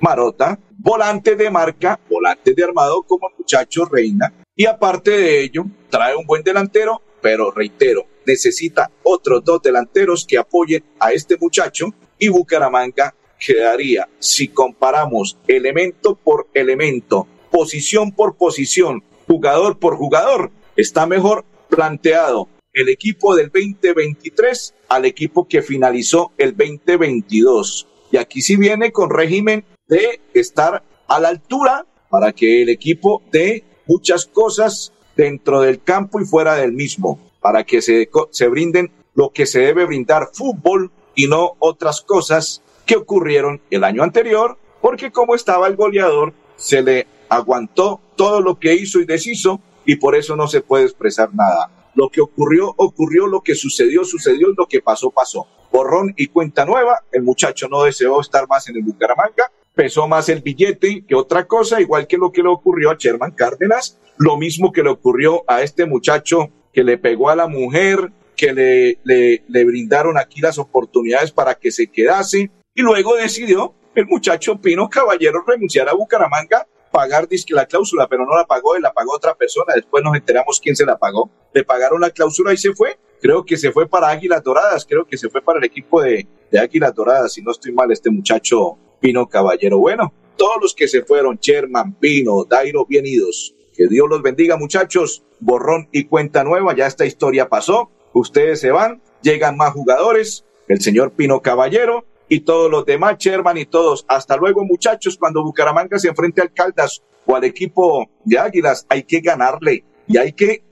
Marota, 0.00 0.58
volante 0.78 1.36
de 1.36 1.50
marca, 1.50 2.00
volante 2.08 2.54
de 2.54 2.64
armado 2.64 3.02
como 3.02 3.30
muchacho 3.38 3.84
Reina. 3.84 4.32
Y 4.56 4.66
aparte 4.66 5.10
de 5.10 5.42
ello, 5.42 5.64
trae 5.90 6.16
un 6.16 6.26
buen 6.26 6.42
delantero, 6.42 7.02
pero 7.20 7.50
reitero, 7.50 8.06
necesita 8.26 8.90
otros 9.02 9.44
dos 9.44 9.62
delanteros 9.62 10.26
que 10.26 10.38
apoyen 10.38 10.84
a 10.98 11.12
este 11.12 11.36
muchacho 11.36 11.86
y 12.18 12.28
Bucaramanga 12.28 13.14
quedaría, 13.38 14.08
si 14.18 14.48
comparamos 14.48 15.36
elemento 15.46 16.14
por 16.14 16.48
elemento, 16.54 17.26
posición 17.50 18.12
por 18.12 18.36
posición, 18.36 19.02
jugador 19.26 19.78
por 19.78 19.96
jugador, 19.96 20.50
está 20.76 21.06
mejor 21.06 21.44
planteado 21.68 22.48
el 22.74 22.88
equipo 22.88 23.34
del 23.36 23.50
2023 23.50 24.74
al 24.88 25.04
equipo 25.04 25.46
que 25.48 25.62
finalizó 25.62 26.32
el 26.36 26.56
2022. 26.56 27.86
Y 28.10 28.16
aquí 28.16 28.42
sí 28.42 28.56
viene 28.56 28.92
con 28.92 29.10
régimen 29.10 29.64
de 29.88 30.20
estar 30.34 30.82
a 31.06 31.20
la 31.20 31.28
altura 31.28 31.86
para 32.10 32.32
que 32.32 32.62
el 32.62 32.68
equipo 32.68 33.22
dé 33.30 33.64
muchas 33.86 34.26
cosas 34.26 34.92
dentro 35.16 35.60
del 35.60 35.82
campo 35.82 36.20
y 36.20 36.24
fuera 36.24 36.56
del 36.56 36.72
mismo, 36.72 37.18
para 37.40 37.64
que 37.64 37.80
se, 37.80 38.08
se 38.30 38.48
brinden 38.48 38.90
lo 39.14 39.30
que 39.30 39.46
se 39.46 39.60
debe 39.60 39.84
brindar 39.84 40.30
fútbol 40.32 40.90
y 41.14 41.28
no 41.28 41.52
otras 41.60 42.00
cosas 42.00 42.62
que 42.84 42.96
ocurrieron 42.96 43.60
el 43.70 43.84
año 43.84 44.02
anterior, 44.02 44.58
porque 44.80 45.12
como 45.12 45.34
estaba 45.34 45.68
el 45.68 45.76
goleador, 45.76 46.34
se 46.56 46.82
le 46.82 47.06
aguantó 47.28 48.00
todo 48.16 48.40
lo 48.40 48.58
que 48.58 48.74
hizo 48.74 49.00
y 49.00 49.06
deshizo 49.06 49.60
y 49.86 49.96
por 49.96 50.14
eso 50.14 50.36
no 50.36 50.48
se 50.48 50.60
puede 50.60 50.84
expresar 50.84 51.34
nada. 51.34 51.70
Lo 51.94 52.08
que 52.08 52.20
ocurrió, 52.20 52.74
ocurrió, 52.76 53.26
lo 53.26 53.40
que 53.40 53.54
sucedió, 53.54 54.04
sucedió, 54.04 54.48
lo 54.56 54.66
que 54.66 54.80
pasó, 54.80 55.10
pasó. 55.10 55.46
Borrón 55.70 56.14
y 56.16 56.28
cuenta 56.28 56.64
nueva, 56.64 57.00
el 57.12 57.22
muchacho 57.22 57.68
no 57.68 57.82
deseó 57.82 58.20
estar 58.20 58.46
más 58.48 58.68
en 58.68 58.76
el 58.76 58.82
Bucaramanga, 58.82 59.50
pesó 59.74 60.06
más 60.06 60.28
el 60.28 60.40
billete 60.40 61.04
que 61.06 61.14
otra 61.14 61.46
cosa, 61.46 61.80
igual 61.80 62.06
que 62.06 62.16
lo 62.16 62.30
que 62.30 62.42
le 62.42 62.48
ocurrió 62.48 62.90
a 62.90 62.96
Sherman 62.96 63.32
Cárdenas, 63.32 63.98
lo 64.16 64.36
mismo 64.36 64.72
que 64.72 64.82
le 64.82 64.90
ocurrió 64.90 65.42
a 65.48 65.62
este 65.62 65.84
muchacho 65.84 66.50
que 66.72 66.84
le 66.84 66.98
pegó 66.98 67.28
a 67.28 67.36
la 67.36 67.48
mujer, 67.48 68.12
que 68.36 68.52
le, 68.52 68.98
le, 69.04 69.42
le 69.48 69.64
brindaron 69.64 70.18
aquí 70.18 70.40
las 70.40 70.58
oportunidades 70.58 71.32
para 71.32 71.54
que 71.54 71.70
se 71.70 71.88
quedase, 71.88 72.50
y 72.74 72.82
luego 72.82 73.16
decidió 73.16 73.74
el 73.94 74.06
muchacho 74.06 74.60
Pino 74.60 74.88
Caballero 74.88 75.44
renunciar 75.46 75.88
a 75.88 75.94
Bucaramanga, 75.94 76.66
pagar 76.94 77.26
disque 77.26 77.52
la 77.52 77.66
cláusula, 77.66 78.06
pero 78.06 78.24
no 78.24 78.36
la 78.36 78.44
pagó, 78.44 78.76
él 78.76 78.82
la 78.82 78.92
pagó 78.92 79.16
otra 79.16 79.34
persona. 79.34 79.74
Después 79.74 80.04
nos 80.04 80.14
enteramos 80.14 80.60
quién 80.60 80.76
se 80.76 80.86
la 80.86 80.96
pagó. 80.96 81.28
Le 81.52 81.64
pagaron 81.64 82.00
la 82.00 82.10
cláusula 82.10 82.52
y 82.52 82.56
se 82.56 82.72
fue. 82.72 82.96
Creo 83.20 83.44
que 83.44 83.56
se 83.56 83.72
fue 83.72 83.88
para 83.88 84.10
Águilas 84.10 84.44
Doradas, 84.44 84.86
creo 84.88 85.04
que 85.04 85.16
se 85.16 85.28
fue 85.28 85.42
para 85.42 85.58
el 85.58 85.64
equipo 85.64 86.00
de, 86.00 86.24
de 86.52 86.58
Águilas 86.60 86.94
Doradas, 86.94 87.32
si 87.32 87.42
no 87.42 87.50
estoy 87.50 87.72
mal, 87.72 87.90
este 87.90 88.10
muchacho 88.10 88.78
Pino 89.00 89.28
Caballero. 89.28 89.78
Bueno, 89.78 90.12
todos 90.36 90.56
los 90.62 90.72
que 90.72 90.86
se 90.86 91.02
fueron, 91.02 91.36
Sherman, 91.40 91.94
Pino, 91.94 92.44
Dairo, 92.44 92.86
bienidos. 92.86 93.56
Que 93.74 93.88
Dios 93.88 94.06
los 94.08 94.22
bendiga, 94.22 94.56
muchachos. 94.56 95.24
Borrón 95.40 95.88
y 95.90 96.04
cuenta 96.04 96.44
nueva, 96.44 96.76
ya 96.76 96.86
esta 96.86 97.06
historia 97.06 97.48
pasó. 97.48 97.90
Ustedes 98.12 98.60
se 98.60 98.70
van, 98.70 99.02
llegan 99.20 99.56
más 99.56 99.72
jugadores. 99.72 100.44
El 100.68 100.80
señor 100.80 101.10
Pino 101.10 101.42
Caballero 101.42 102.04
y 102.28 102.40
todos 102.40 102.70
los 102.70 102.84
demás, 102.84 103.16
Sherman 103.18 103.58
y 103.58 103.66
todos. 103.66 104.04
Hasta 104.08 104.36
luego, 104.36 104.64
muchachos, 104.64 105.16
cuando 105.18 105.42
Bucaramanga 105.42 105.98
se 105.98 106.08
enfrente 106.08 106.40
al 106.40 106.52
Caldas 106.52 107.02
o 107.26 107.36
al 107.36 107.44
equipo 107.44 108.08
de 108.24 108.38
Águilas, 108.38 108.86
hay 108.88 109.02
que 109.04 109.20
ganarle 109.20 109.84
y 110.06 110.18
hay 110.18 110.32
que 110.32 110.64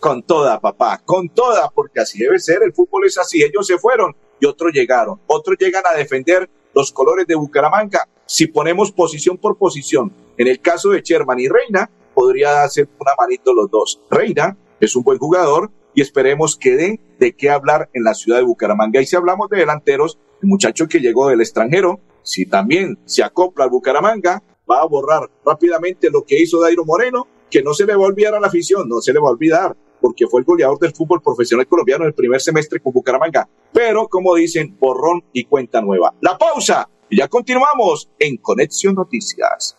con 0.00 0.22
toda, 0.22 0.60
papá, 0.60 1.00
con 1.04 1.28
toda, 1.28 1.70
porque 1.70 2.00
así 2.00 2.18
debe 2.18 2.38
ser, 2.38 2.62
el 2.62 2.72
fútbol 2.72 3.06
es 3.06 3.18
así, 3.18 3.42
ellos 3.42 3.66
se 3.66 3.78
fueron 3.78 4.14
y 4.38 4.46
otros 4.46 4.72
llegaron, 4.72 5.20
otros 5.26 5.56
llegan 5.58 5.82
a 5.86 5.96
defender 5.96 6.48
los 6.74 6.92
colores 6.92 7.26
de 7.26 7.34
Bucaramanga. 7.34 8.06
Si 8.26 8.46
ponemos 8.46 8.92
posición 8.92 9.38
por 9.38 9.56
posición, 9.56 10.12
en 10.36 10.48
el 10.48 10.60
caso 10.60 10.90
de 10.90 11.00
Sherman 11.00 11.40
y 11.40 11.48
Reina, 11.48 11.90
podría 12.14 12.62
hacer 12.62 12.88
una 12.98 13.12
manito 13.18 13.54
los 13.54 13.70
dos. 13.70 14.00
Reina 14.10 14.56
es 14.80 14.94
un 14.94 15.02
buen 15.02 15.18
jugador 15.18 15.70
y 15.96 16.02
esperemos 16.02 16.56
que 16.56 16.76
dé 16.76 17.00
de 17.18 17.34
qué 17.34 17.48
hablar 17.48 17.88
en 17.94 18.04
la 18.04 18.14
ciudad 18.14 18.38
de 18.38 18.44
Bucaramanga. 18.44 19.00
Y 19.00 19.06
si 19.06 19.16
hablamos 19.16 19.48
de 19.48 19.56
delanteros, 19.56 20.18
el 20.42 20.48
muchacho 20.48 20.86
que 20.86 21.00
llegó 21.00 21.28
del 21.28 21.40
extranjero, 21.40 21.98
si 22.22 22.44
también 22.44 22.98
se 23.06 23.24
acopla 23.24 23.64
al 23.64 23.70
Bucaramanga, 23.70 24.42
va 24.70 24.82
a 24.82 24.86
borrar 24.86 25.30
rápidamente 25.44 26.10
lo 26.10 26.22
que 26.22 26.40
hizo 26.40 26.60
Dairo 26.60 26.84
Moreno, 26.84 27.26
que 27.50 27.62
no 27.62 27.72
se 27.72 27.86
le 27.86 27.96
va 27.96 28.04
a 28.04 28.08
olvidar 28.08 28.34
a 28.34 28.40
la 28.40 28.48
afición, 28.48 28.86
no 28.86 29.00
se 29.00 29.14
le 29.14 29.20
va 29.20 29.28
a 29.28 29.32
olvidar, 29.32 29.74
porque 29.98 30.26
fue 30.26 30.40
el 30.40 30.44
goleador 30.44 30.78
del 30.78 30.92
fútbol 30.92 31.22
profesional 31.22 31.66
colombiano 31.66 32.04
en 32.04 32.08
el 32.08 32.14
primer 32.14 32.42
semestre 32.42 32.78
con 32.78 32.92
Bucaramanga. 32.92 33.48
Pero, 33.72 34.06
como 34.06 34.34
dicen, 34.34 34.76
borrón 34.78 35.24
y 35.32 35.44
cuenta 35.44 35.80
nueva. 35.80 36.12
La 36.20 36.36
pausa 36.36 36.90
y 37.08 37.16
ya 37.16 37.28
continuamos 37.28 38.10
en 38.18 38.36
Conexión 38.36 38.96
Noticias. 38.96 39.78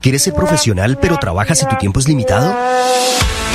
¿Quieres 0.00 0.22
ser 0.22 0.34
profesional 0.34 0.96
pero 1.00 1.18
trabajas 1.18 1.62
y 1.62 1.66
tu 1.66 1.76
tiempo 1.76 1.98
es 1.98 2.06
limitado? 2.06 2.54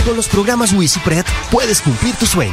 Con 0.05 0.17
los 0.17 0.27
programas 0.27 0.73
WisiPred 0.73 1.23
puedes 1.49 1.81
cumplir 1.81 2.13
tu 2.15 2.25
sueño. 2.25 2.51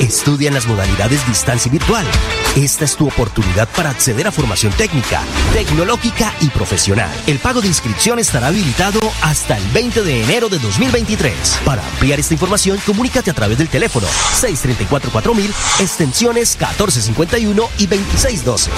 Estudia 0.00 0.46
en 0.46 0.54
las 0.54 0.66
modalidades 0.66 1.26
distancia 1.26 1.68
y 1.68 1.72
virtual. 1.72 2.06
Esta 2.54 2.84
es 2.84 2.94
tu 2.94 3.08
oportunidad 3.08 3.68
para 3.74 3.90
acceder 3.90 4.28
a 4.28 4.32
formación 4.32 4.72
técnica, 4.74 5.22
tecnológica 5.52 6.32
y 6.40 6.48
profesional. 6.50 7.10
El 7.26 7.40
pago 7.40 7.60
de 7.60 7.66
inscripción 7.66 8.20
estará 8.20 8.46
habilitado 8.46 9.00
hasta 9.22 9.56
el 9.56 9.64
20 9.70 10.02
de 10.02 10.22
enero 10.22 10.48
de 10.48 10.60
2023. 10.60 11.34
Para 11.64 11.84
ampliar 11.84 12.20
esta 12.20 12.34
información, 12.34 12.78
comunícate 12.86 13.32
a 13.32 13.34
través 13.34 13.58
del 13.58 13.68
teléfono 13.68 14.06
634-4000, 14.40 15.48
extensiones 15.80 16.56
1451 16.56 17.68
y 17.78 17.86
2612. 17.86 18.70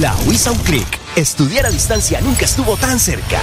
La 0.00 0.16
WISA 0.26 0.50
un 0.50 0.58
clic. 0.58 0.99
Estudiar 1.16 1.66
a 1.66 1.70
distancia 1.70 2.20
nunca 2.20 2.44
estuvo 2.44 2.76
tan 2.76 2.98
cerca. 3.00 3.40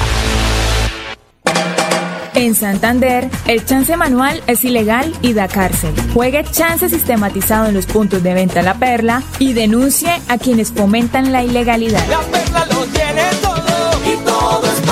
En 2.34 2.56
Santander, 2.56 3.30
el 3.47 3.65
chance 3.65 3.97
manual 3.97 4.41
es 4.47 4.63
ilegal 4.63 5.13
y 5.21 5.34
da 5.34 5.47
cárcel. 5.47 5.93
Juegue 6.13 6.45
chance 6.45 6.88
sistematizado 6.88 7.67
en 7.67 7.73
los 7.73 7.86
puntos 7.88 8.23
de 8.23 8.34
venta 8.34 8.62
La 8.62 8.75
Perla 8.75 9.21
y 9.39 9.53
denuncie 9.53 10.21
a 10.27 10.38
quienes 10.38 10.71
fomentan 10.71 11.32
la 11.32 11.43
ilegalidad. 11.43 12.08
La 12.08 12.21
perla 12.21 12.65
lo 12.67 12.86
tiene 12.86 13.23
todo 13.41 13.99
y 14.06 14.15
todo 14.23 14.63
es 14.63 14.87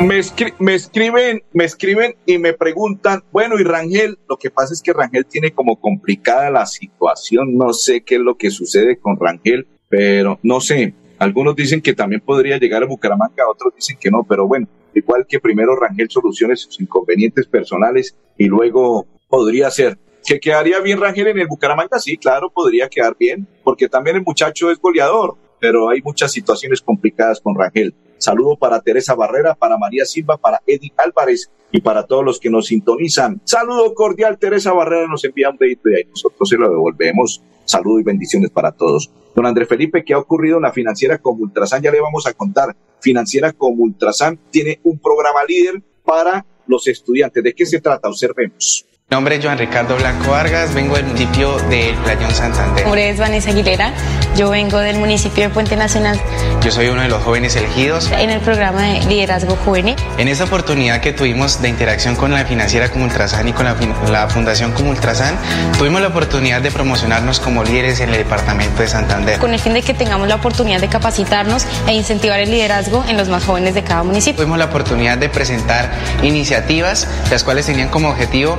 Me, 0.00 0.18
escri- 0.18 0.54
me 0.58 0.74
escriben, 0.74 1.42
me 1.52 1.64
escriben 1.64 2.14
y 2.24 2.38
me 2.38 2.54
preguntan, 2.54 3.22
bueno, 3.30 3.58
y 3.58 3.64
Rangel, 3.64 4.18
lo 4.28 4.38
que 4.38 4.50
pasa 4.50 4.72
es 4.72 4.80
que 4.80 4.94
Rangel 4.94 5.26
tiene 5.26 5.52
como 5.52 5.78
complicada 5.78 6.50
la 6.50 6.64
situación, 6.64 7.56
no 7.56 7.74
sé 7.74 8.02
qué 8.02 8.14
es 8.14 8.20
lo 8.22 8.36
que 8.36 8.50
sucede 8.50 8.98
con 8.98 9.18
Rangel, 9.20 9.68
pero 9.88 10.38
no 10.42 10.60
sé, 10.60 10.94
algunos 11.18 11.54
dicen 11.54 11.82
que 11.82 11.92
también 11.92 12.22
podría 12.22 12.56
llegar 12.56 12.82
a 12.82 12.86
Bucaramanga, 12.86 13.48
otros 13.48 13.74
dicen 13.74 13.98
que 14.00 14.10
no, 14.10 14.24
pero 14.26 14.46
bueno, 14.46 14.66
igual 14.94 15.26
que 15.28 15.38
primero 15.38 15.76
Rangel 15.76 16.08
solucione 16.08 16.56
sus 16.56 16.80
inconvenientes 16.80 17.46
personales 17.46 18.16
y 18.38 18.46
luego 18.46 19.06
podría 19.28 19.70
ser. 19.70 19.98
¿Que 20.26 20.40
quedaría 20.40 20.80
bien 20.80 21.00
Rangel 21.00 21.28
en 21.28 21.38
el 21.40 21.46
Bucaramanga? 21.46 21.98
Sí, 21.98 22.16
claro, 22.16 22.50
podría 22.50 22.88
quedar 22.88 23.16
bien, 23.18 23.46
porque 23.64 23.88
también 23.88 24.16
el 24.16 24.22
muchacho 24.22 24.70
es 24.70 24.78
goleador 24.78 25.36
pero 25.60 25.90
hay 25.90 26.00
muchas 26.02 26.32
situaciones 26.32 26.80
complicadas 26.80 27.40
con 27.40 27.54
Rangel. 27.54 27.94
Saludo 28.18 28.56
para 28.56 28.80
Teresa 28.80 29.14
Barrera, 29.14 29.54
para 29.54 29.78
María 29.78 30.04
Silva, 30.04 30.36
para 30.36 30.60
Eddie 30.66 30.92
Álvarez 30.96 31.50
y 31.72 31.80
para 31.80 32.04
todos 32.04 32.24
los 32.24 32.40
que 32.40 32.50
nos 32.50 32.66
sintonizan. 32.66 33.40
Saludo 33.44 33.94
cordial, 33.94 34.38
Teresa 34.38 34.72
Barrera 34.72 35.06
nos 35.06 35.24
envía 35.24 35.50
un 35.50 35.56
dedito 35.56 35.88
y 35.90 35.94
ahí 35.96 36.04
nosotros 36.08 36.48
se 36.48 36.56
lo 36.56 36.68
devolvemos. 36.68 37.42
Saludo 37.64 38.00
y 38.00 38.02
bendiciones 38.02 38.50
para 38.50 38.72
todos. 38.72 39.10
Don 39.34 39.46
Andrés 39.46 39.68
Felipe, 39.68 40.04
¿qué 40.04 40.14
ha 40.14 40.18
ocurrido 40.18 40.56
en 40.56 40.64
la 40.64 40.72
financiera 40.72 41.18
como 41.18 41.44
Ultrasan? 41.44 41.82
Ya 41.82 41.90
le 41.90 42.00
vamos 42.00 42.26
a 42.26 42.34
contar. 42.34 42.74
Financiera 43.00 43.52
como 43.52 43.84
Ultrasan 43.84 44.38
tiene 44.50 44.80
un 44.82 44.98
programa 44.98 45.44
líder 45.46 45.82
para 46.04 46.44
los 46.66 46.88
estudiantes. 46.88 47.42
¿De 47.42 47.54
qué 47.54 47.64
se 47.64 47.80
trata? 47.80 48.08
Observemos. 48.08 48.84
Mi 49.10 49.16
nombre 49.16 49.34
es 49.34 49.44
Joan 49.44 49.58
Ricardo 49.58 49.96
Blanco 49.96 50.30
Vargas, 50.30 50.72
vengo 50.72 50.94
del 50.94 51.06
municipio 51.06 51.58
de 51.68 51.96
Playón 52.04 52.32
Santander. 52.32 52.76
Mi 52.76 52.82
nombre 52.82 53.10
es 53.10 53.18
Vanessa 53.18 53.50
Aguilera, 53.50 53.92
yo 54.36 54.50
vengo 54.50 54.78
del 54.78 55.00
municipio 55.00 55.42
de 55.42 55.50
Puente 55.50 55.74
Nacional. 55.74 56.20
Yo 56.62 56.70
soy 56.70 56.90
uno 56.90 57.02
de 57.02 57.08
los 57.08 57.20
jóvenes 57.24 57.56
elegidos 57.56 58.08
en 58.12 58.30
el 58.30 58.38
programa 58.38 58.82
de 58.82 59.00
liderazgo 59.06 59.56
juvenil. 59.64 59.96
En 60.16 60.28
esta 60.28 60.44
oportunidad 60.44 61.00
que 61.00 61.12
tuvimos 61.12 61.60
de 61.60 61.68
interacción 61.68 62.14
con 62.14 62.30
la 62.30 62.44
financiera 62.44 62.88
como 62.88 63.04
Ultrasan 63.04 63.48
y 63.48 63.52
con 63.52 63.64
la, 63.64 63.74
la 64.12 64.28
Fundación 64.28 64.70
como 64.70 64.90
Ultrasan, 64.90 65.34
tuvimos 65.76 66.00
la 66.00 66.06
oportunidad 66.06 66.60
de 66.60 66.70
promocionarnos 66.70 67.40
como 67.40 67.64
líderes 67.64 67.98
en 67.98 68.10
el 68.10 68.18
departamento 68.18 68.80
de 68.80 68.86
Santander. 68.86 69.40
Con 69.40 69.52
el 69.52 69.58
fin 69.58 69.74
de 69.74 69.82
que 69.82 69.92
tengamos 69.92 70.28
la 70.28 70.36
oportunidad 70.36 70.80
de 70.80 70.88
capacitarnos 70.88 71.66
e 71.88 71.94
incentivar 71.94 72.38
el 72.38 72.52
liderazgo 72.52 73.04
en 73.08 73.16
los 73.16 73.28
más 73.28 73.42
jóvenes 73.42 73.74
de 73.74 73.82
cada 73.82 74.04
municipio. 74.04 74.36
Tuvimos 74.36 74.58
la 74.58 74.66
oportunidad 74.66 75.18
de 75.18 75.28
presentar 75.28 75.90
iniciativas, 76.22 77.08
las 77.28 77.42
cuales 77.42 77.66
tenían 77.66 77.88
como 77.88 78.10
objetivo 78.10 78.56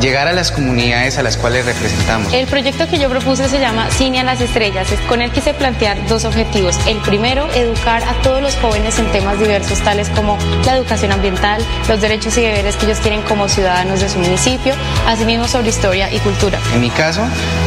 llegar 0.00 0.28
a 0.28 0.32
las 0.32 0.52
comunidades 0.52 1.18
a 1.18 1.22
las 1.22 1.36
cuales 1.36 1.66
representamos. 1.66 2.32
El 2.32 2.46
proyecto 2.46 2.86
que 2.88 2.98
yo 2.98 3.08
propuse 3.08 3.48
se 3.48 3.58
llama 3.58 3.90
Cine 3.90 4.20
a 4.20 4.24
las 4.24 4.40
Estrellas. 4.40 4.88
Con 5.08 5.22
él 5.22 5.30
quise 5.30 5.54
plantear 5.54 6.06
dos 6.06 6.24
objetivos. 6.24 6.78
El 6.86 6.98
primero, 6.98 7.48
educar 7.54 8.02
a 8.04 8.12
todos 8.22 8.42
los 8.42 8.56
jóvenes 8.56 8.98
en 8.98 9.10
temas 9.12 9.38
diversos, 9.38 9.80
tales 9.80 10.08
como 10.10 10.38
la 10.64 10.76
educación 10.76 11.12
ambiental, 11.12 11.62
los 11.88 12.00
derechos 12.00 12.36
y 12.38 12.42
deberes 12.42 12.76
que 12.76 12.86
ellos 12.86 13.00
tienen 13.00 13.22
como 13.22 13.48
ciudadanos 13.48 14.00
de 14.00 14.08
su 14.08 14.18
municipio, 14.18 14.74
asimismo 15.06 15.48
sobre 15.48 15.70
historia 15.70 16.12
y 16.12 16.18
cultura. 16.20 16.58
En 16.74 16.80
mi 16.80 16.90
caso, 16.90 17.22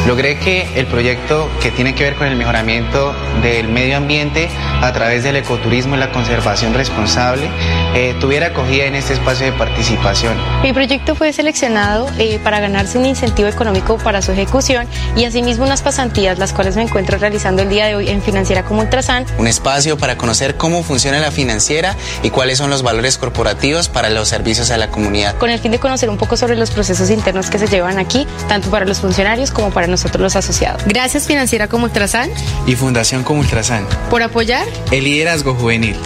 logré 0.08 0.38
que 0.40 0.68
el 0.76 0.86
proyecto 0.86 1.50
que 1.62 1.72
tiene 1.72 1.96
que 1.96 2.04
ver 2.04 2.16
con 2.16 2.28
el 2.28 2.36
mejoramiento 2.36 3.16
del 3.42 3.68
medio 3.68 3.98
ambiente 3.98 4.50
a 4.82 4.92
través 4.94 5.24
del 5.24 5.36
ecoturismo 5.36 5.96
y 5.96 6.00
la 6.00 6.12
conservación 6.12 6.74
responsable 6.74 7.50
eh, 7.96 8.16
tuviera 8.20 8.48
acogida 8.48 8.86
en 8.86 8.96
este 8.96 9.14
espacio 9.14 9.46
de 9.46 9.52
participación. 9.54 10.34
Mi 10.62 10.74
proyecto 10.74 11.16
fue 11.16 11.34
seleccionado 11.34 12.08
eh, 12.18 12.40
para 12.44 12.60
ganarse 12.60 12.98
un 12.98 13.06
incentivo 13.06 13.48
económico 13.48 13.98
para 13.98 14.22
su 14.22 14.32
ejecución 14.32 14.88
y 15.16 15.26
asimismo 15.26 15.66
unas 15.66 15.82
pasantías, 15.82 16.40
las 16.40 16.54
cuales 16.54 16.76
me 16.76 16.84
encuentro 16.84 17.18
realizando 17.18 17.62
el 17.62 17.70
día 17.70 17.86
de 17.86 17.96
hoy 17.96 18.10
en 18.10 18.22
Financiera 18.22 18.64
como 18.64 18.82
Ultrasan. 18.82 19.26
Un 19.38 19.48
espacio 19.48 19.98
para 19.98 20.18
conocer 20.18 20.56
cómo 20.56 20.84
funciona 20.84 21.20
la 21.20 21.32
financiera 21.32 21.96
y 22.22 22.30
cuáles 22.30 22.58
son 22.58 22.70
los 22.70 22.84
valores 22.84 23.18
corporativos 23.18 23.90
para 23.90 24.10
los 24.10 24.28
servicios 24.30 24.72
a 24.72 24.78
la 24.78 24.90
comunidad. 24.90 25.38
Con 25.38 25.50
el 25.50 25.60
fin 25.60 25.72
de 25.72 25.80
conocer 25.80 26.10
un 26.10 26.18
poco 26.18 26.38
sobre 26.38 26.56
los 26.56 26.72
procesos 26.72 27.10
internos 27.10 27.50
que 27.50 27.60
se 27.60 27.68
llevan 27.68 28.00
aquí, 28.00 28.28
tanto 28.48 28.70
para 28.70 28.86
los 28.86 29.00
funcionarios 29.00 29.52
como 29.52 29.72
para 29.72 29.88
nosotros 29.88 30.22
los 30.22 30.36
asociados. 30.36 30.84
Gracias 30.86 31.28
Financiera 31.28 31.68
como 31.68 31.86
Ultrasan 31.86 32.30
y 32.66 32.76
Fundación 32.76 33.24
como 33.24 33.40
Ultrasan 33.40 33.88
por 34.10 34.22
apoyar 34.22 34.68
el 34.92 35.04
liderazgo 35.04 35.56
juvenil. 35.56 35.98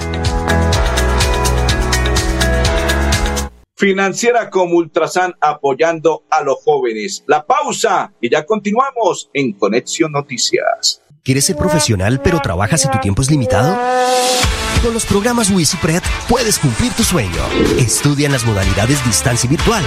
Financiera 3.80 4.50
como 4.50 4.78
Ultrasan 4.78 5.36
apoyando 5.40 6.24
a 6.32 6.42
los 6.42 6.58
jóvenes. 6.63 7.24
La 7.28 7.46
pausa 7.46 8.12
y 8.20 8.28
ya 8.28 8.44
continuamos 8.44 9.30
en 9.34 9.54
Conexión 9.54 10.13
Noticias. 10.13 11.04
¿Quieres 11.24 11.46
ser 11.46 11.58
profesional 11.58 12.20
pero 12.24 12.40
trabajas 12.40 12.84
y 12.86 12.90
tu 12.90 12.98
tiempo 12.98 13.22
es 13.22 13.30
limitado? 13.30 13.78
Con 14.82 14.94
los 14.94 15.06
programas 15.06 15.50
WisiPred 15.50 16.02
puedes 16.28 16.60
cumplir 16.60 16.94
tu 16.94 17.04
sueño. 17.04 17.42
Estudia 17.78 18.28
en 18.28 18.32
las 18.32 18.46
modalidades 18.46 19.04
distancia 19.06 19.48
y 19.48 19.50
virtual. 19.50 19.84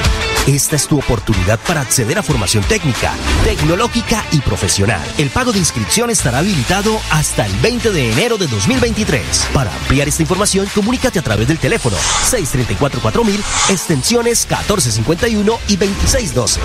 Esta 0.46 0.76
es 0.76 0.86
tu 0.86 0.98
oportunidad 0.98 1.58
para 1.60 1.80
acceder 1.80 2.18
a 2.18 2.22
formación 2.22 2.64
técnica, 2.64 3.12
tecnológica 3.44 4.24
y 4.32 4.40
profesional. 4.40 5.00
El 5.18 5.30
pago 5.30 5.52
de 5.52 5.58
inscripción 5.58 6.10
estará 6.10 6.38
habilitado 6.38 6.98
hasta 7.10 7.46
el 7.46 7.52
20 7.60 7.92
de 7.92 8.12
enero 8.12 8.36
de 8.36 8.46
2023. 8.48 9.48
Para 9.54 9.72
ampliar 9.74 10.08
esta 10.08 10.22
información, 10.22 10.66
comunícate 10.74 11.18
a 11.18 11.22
través 11.22 11.46
del 11.46 11.58
teléfono 11.58 11.96
634-4000, 12.30 13.38
extensiones 13.70 14.46
1451 14.46 15.58
y 15.68 15.76
2612. 15.76 16.60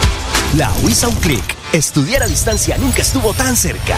La 0.58 0.72
WISA 0.84 1.08
un 1.10 1.16
clic. 1.16 1.44
Estudiar 1.74 2.24
a 2.24 2.28
distancia 2.28 2.78
nunca 2.78 3.02
estuvo 3.02 3.34
tan 3.34 3.56
cerca. 3.56 3.98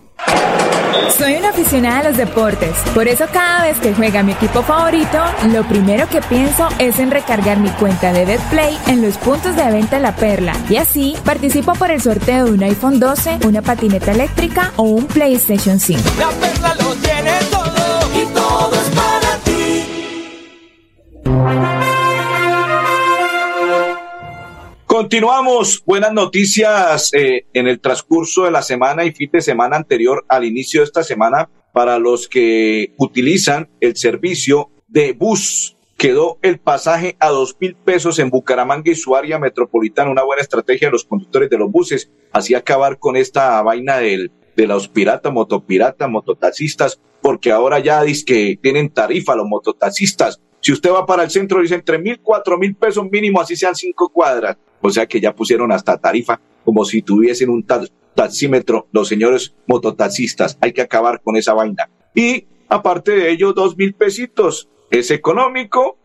Soy 1.17 1.35
una 1.35 1.49
aficionada 1.49 1.99
a 1.99 2.03
los 2.03 2.17
deportes, 2.17 2.75
por 2.93 3.07
eso 3.07 3.25
cada 3.31 3.63
vez 3.63 3.77
que 3.79 3.93
juega 3.93 4.23
mi 4.23 4.31
equipo 4.31 4.63
favorito, 4.63 5.19
lo 5.51 5.63
primero 5.63 6.07
que 6.09 6.21
pienso 6.21 6.67
es 6.79 6.99
en 6.99 7.11
recargar 7.11 7.59
mi 7.59 7.69
cuenta 7.69 8.11
de 8.11 8.25
BetPlay 8.25 8.77
en 8.87 9.01
los 9.01 9.17
puntos 9.17 9.55
de 9.55 9.71
venta 9.71 9.99
La 9.99 10.15
Perla. 10.15 10.53
Y 10.69 10.77
así 10.77 11.15
participo 11.23 11.73
por 11.73 11.91
el 11.91 12.01
sorteo 12.01 12.45
de 12.45 12.51
un 12.51 12.63
iPhone 12.63 12.99
12, 12.99 13.39
una 13.45 13.61
patineta 13.61 14.11
eléctrica 14.11 14.71
o 14.77 14.83
un 14.83 15.05
PlayStation 15.05 15.79
5. 15.79 16.01
La 16.17 16.29
Perla 16.29 16.75
lo 16.79 16.95
tiene 16.95 17.31
todo 17.51 17.80
Continuamos. 25.01 25.81
Buenas 25.83 26.13
noticias 26.13 27.11
eh, 27.13 27.47
en 27.53 27.67
el 27.67 27.79
transcurso 27.79 28.43
de 28.43 28.51
la 28.51 28.61
semana 28.61 29.03
y 29.03 29.11
fin 29.11 29.31
de 29.33 29.41
semana 29.41 29.75
anterior 29.75 30.23
al 30.29 30.45
inicio 30.45 30.81
de 30.81 30.85
esta 30.85 31.03
semana 31.03 31.49
para 31.73 31.97
los 31.97 32.27
que 32.27 32.93
utilizan 32.99 33.67
el 33.79 33.95
servicio 33.95 34.69
de 34.87 35.13
bus. 35.13 35.75
Quedó 35.97 36.37
el 36.43 36.59
pasaje 36.59 37.17
a 37.19 37.29
dos 37.29 37.57
mil 37.59 37.73
pesos 37.73 38.19
en 38.19 38.29
Bucaramanga 38.29 38.91
y 38.91 38.95
su 38.95 39.15
área 39.15 39.39
metropolitana. 39.39 40.11
Una 40.11 40.21
buena 40.21 40.43
estrategia 40.43 40.89
de 40.89 40.91
los 40.91 41.03
conductores 41.03 41.49
de 41.49 41.57
los 41.57 41.71
buses. 41.71 42.11
Así 42.31 42.53
acabar 42.53 42.99
con 42.99 43.17
esta 43.17 43.59
vaina 43.63 43.97
del, 43.97 44.31
de 44.55 44.67
los 44.67 44.87
piratas, 44.87 45.33
motopiratas, 45.33 46.11
mototaxistas, 46.11 47.01
porque 47.23 47.51
ahora 47.51 47.79
ya 47.79 48.03
dice 48.03 48.23
que 48.23 48.59
tienen 48.61 48.91
tarifa 48.91 49.35
los 49.35 49.47
mototaxistas. 49.47 50.39
Si 50.61 50.71
usted 50.71 50.91
va 50.91 51.05
para 51.05 51.23
el 51.23 51.31
centro, 51.31 51.61
dicen 51.61 51.81
tres 51.83 51.99
mil, 51.99 52.19
cuatro 52.21 52.57
mil 52.57 52.75
pesos 52.75 53.05
mínimo, 53.11 53.41
así 53.41 53.55
sean 53.55 53.75
cinco 53.75 54.09
cuadras. 54.09 54.57
O 54.79 54.89
sea 54.89 55.05
que 55.07 55.19
ya 55.19 55.35
pusieron 55.35 55.71
hasta 55.71 55.97
tarifa, 55.97 56.39
como 56.63 56.85
si 56.85 57.01
tuviesen 57.01 57.49
un 57.49 57.65
taxímetro 58.15 58.87
los 58.91 59.07
señores 59.07 59.55
mototaxistas. 59.67 60.57
Hay 60.61 60.73
que 60.73 60.81
acabar 60.81 61.21
con 61.21 61.35
esa 61.35 61.53
vaina. 61.53 61.89
Y 62.13 62.45
aparte 62.69 63.11
de 63.11 63.31
ello, 63.31 63.53
dos 63.53 63.75
mil 63.75 63.93
pesitos. 63.93 64.69
Es 64.91 65.09
económico, 65.09 65.97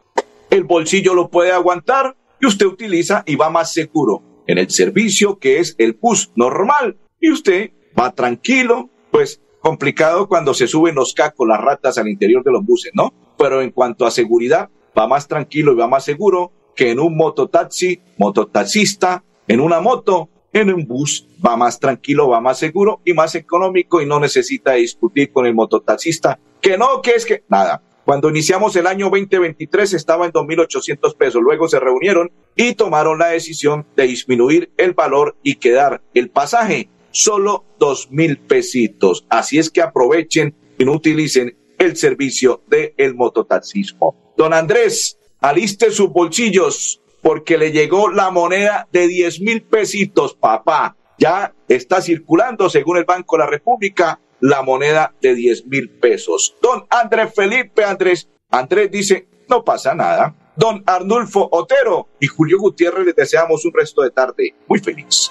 el 0.50 0.64
bolsillo 0.64 1.14
lo 1.14 1.28
puede 1.28 1.52
aguantar 1.52 2.16
y 2.40 2.46
usted 2.46 2.66
utiliza 2.66 3.24
y 3.26 3.36
va 3.36 3.50
más 3.50 3.72
seguro 3.72 4.22
en 4.46 4.58
el 4.58 4.70
servicio 4.70 5.38
que 5.38 5.58
es 5.58 5.74
el 5.78 5.94
bus 5.94 6.32
normal. 6.36 6.96
Y 7.20 7.30
usted 7.30 7.72
va 7.98 8.12
tranquilo, 8.12 8.90
pues 9.10 9.42
complicado 9.60 10.28
cuando 10.28 10.54
se 10.54 10.66
suben 10.66 10.94
los 10.94 11.12
cacos, 11.12 11.48
las 11.48 11.60
ratas 11.60 11.98
al 11.98 12.08
interior 12.08 12.44
de 12.44 12.52
los 12.52 12.64
buses, 12.64 12.92
¿no? 12.94 13.12
Pero 13.38 13.62
en 13.62 13.70
cuanto 13.70 14.06
a 14.06 14.10
seguridad, 14.10 14.68
va 14.96 15.06
más 15.06 15.28
tranquilo 15.28 15.72
y 15.72 15.76
va 15.76 15.88
más 15.88 16.04
seguro 16.04 16.52
que 16.74 16.90
en 16.90 17.00
un 17.00 17.16
mototaxi, 17.16 18.00
mototaxista, 18.18 19.24
en 19.48 19.60
una 19.60 19.80
moto, 19.80 20.28
en 20.52 20.72
un 20.72 20.86
bus, 20.86 21.26
va 21.44 21.56
más 21.56 21.78
tranquilo, 21.78 22.28
va 22.28 22.40
más 22.40 22.58
seguro 22.58 23.00
y 23.04 23.12
más 23.12 23.34
económico 23.34 24.00
y 24.00 24.06
no 24.06 24.20
necesita 24.20 24.72
discutir 24.72 25.32
con 25.32 25.46
el 25.46 25.54
mototaxista 25.54 26.38
que 26.60 26.78
no, 26.78 27.02
que 27.02 27.12
es 27.12 27.26
que 27.26 27.44
nada. 27.48 27.82
Cuando 28.04 28.30
iniciamos 28.30 28.76
el 28.76 28.86
año 28.86 29.06
2023 29.06 29.94
estaba 29.94 30.26
en 30.26 30.32
2.800 30.32 31.16
pesos. 31.16 31.42
Luego 31.42 31.68
se 31.68 31.80
reunieron 31.80 32.30
y 32.54 32.74
tomaron 32.74 33.18
la 33.18 33.28
decisión 33.28 33.84
de 33.96 34.06
disminuir 34.06 34.70
el 34.76 34.92
valor 34.92 35.36
y 35.42 35.56
quedar 35.56 36.02
el 36.14 36.30
pasaje 36.30 36.88
solo 37.10 37.64
dos 37.78 38.10
mil 38.10 38.38
pesitos. 38.38 39.26
Así 39.28 39.58
es 39.58 39.70
que 39.70 39.82
aprovechen 39.82 40.54
y 40.78 40.84
no 40.84 40.92
utilicen 40.92 41.56
el 41.78 41.96
servicio 41.96 42.62
del 42.66 42.94
el 42.96 43.14
mototaxismo. 43.14 44.32
Don 44.36 44.52
Andrés, 44.52 45.18
aliste 45.40 45.90
sus 45.90 46.10
bolsillos 46.10 47.00
porque 47.22 47.58
le 47.58 47.72
llegó 47.72 48.08
la 48.08 48.30
moneda 48.30 48.86
de 48.92 49.08
10 49.08 49.40
mil 49.40 49.62
pesitos, 49.62 50.34
papá. 50.34 50.96
Ya 51.18 51.54
está 51.68 52.00
circulando, 52.00 52.68
según 52.70 52.98
el 52.98 53.04
Banco 53.04 53.36
de 53.36 53.44
la 53.44 53.50
República, 53.50 54.20
la 54.40 54.62
moneda 54.62 55.14
de 55.20 55.34
10 55.34 55.66
mil 55.66 55.88
pesos. 55.90 56.54
Don 56.62 56.86
Andrés 56.90 57.32
Felipe 57.34 57.84
Andrés, 57.84 58.28
Andrés 58.50 58.90
dice, 58.90 59.26
no 59.48 59.64
pasa 59.64 59.94
nada. 59.94 60.34
Don 60.56 60.82
Arnulfo 60.86 61.48
Otero 61.52 62.08
y 62.20 62.26
Julio 62.26 62.58
Gutiérrez 62.58 63.06
les 63.06 63.16
deseamos 63.16 63.64
un 63.64 63.72
resto 63.74 64.02
de 64.02 64.10
tarde 64.10 64.54
muy 64.66 64.78
feliz. 64.78 65.30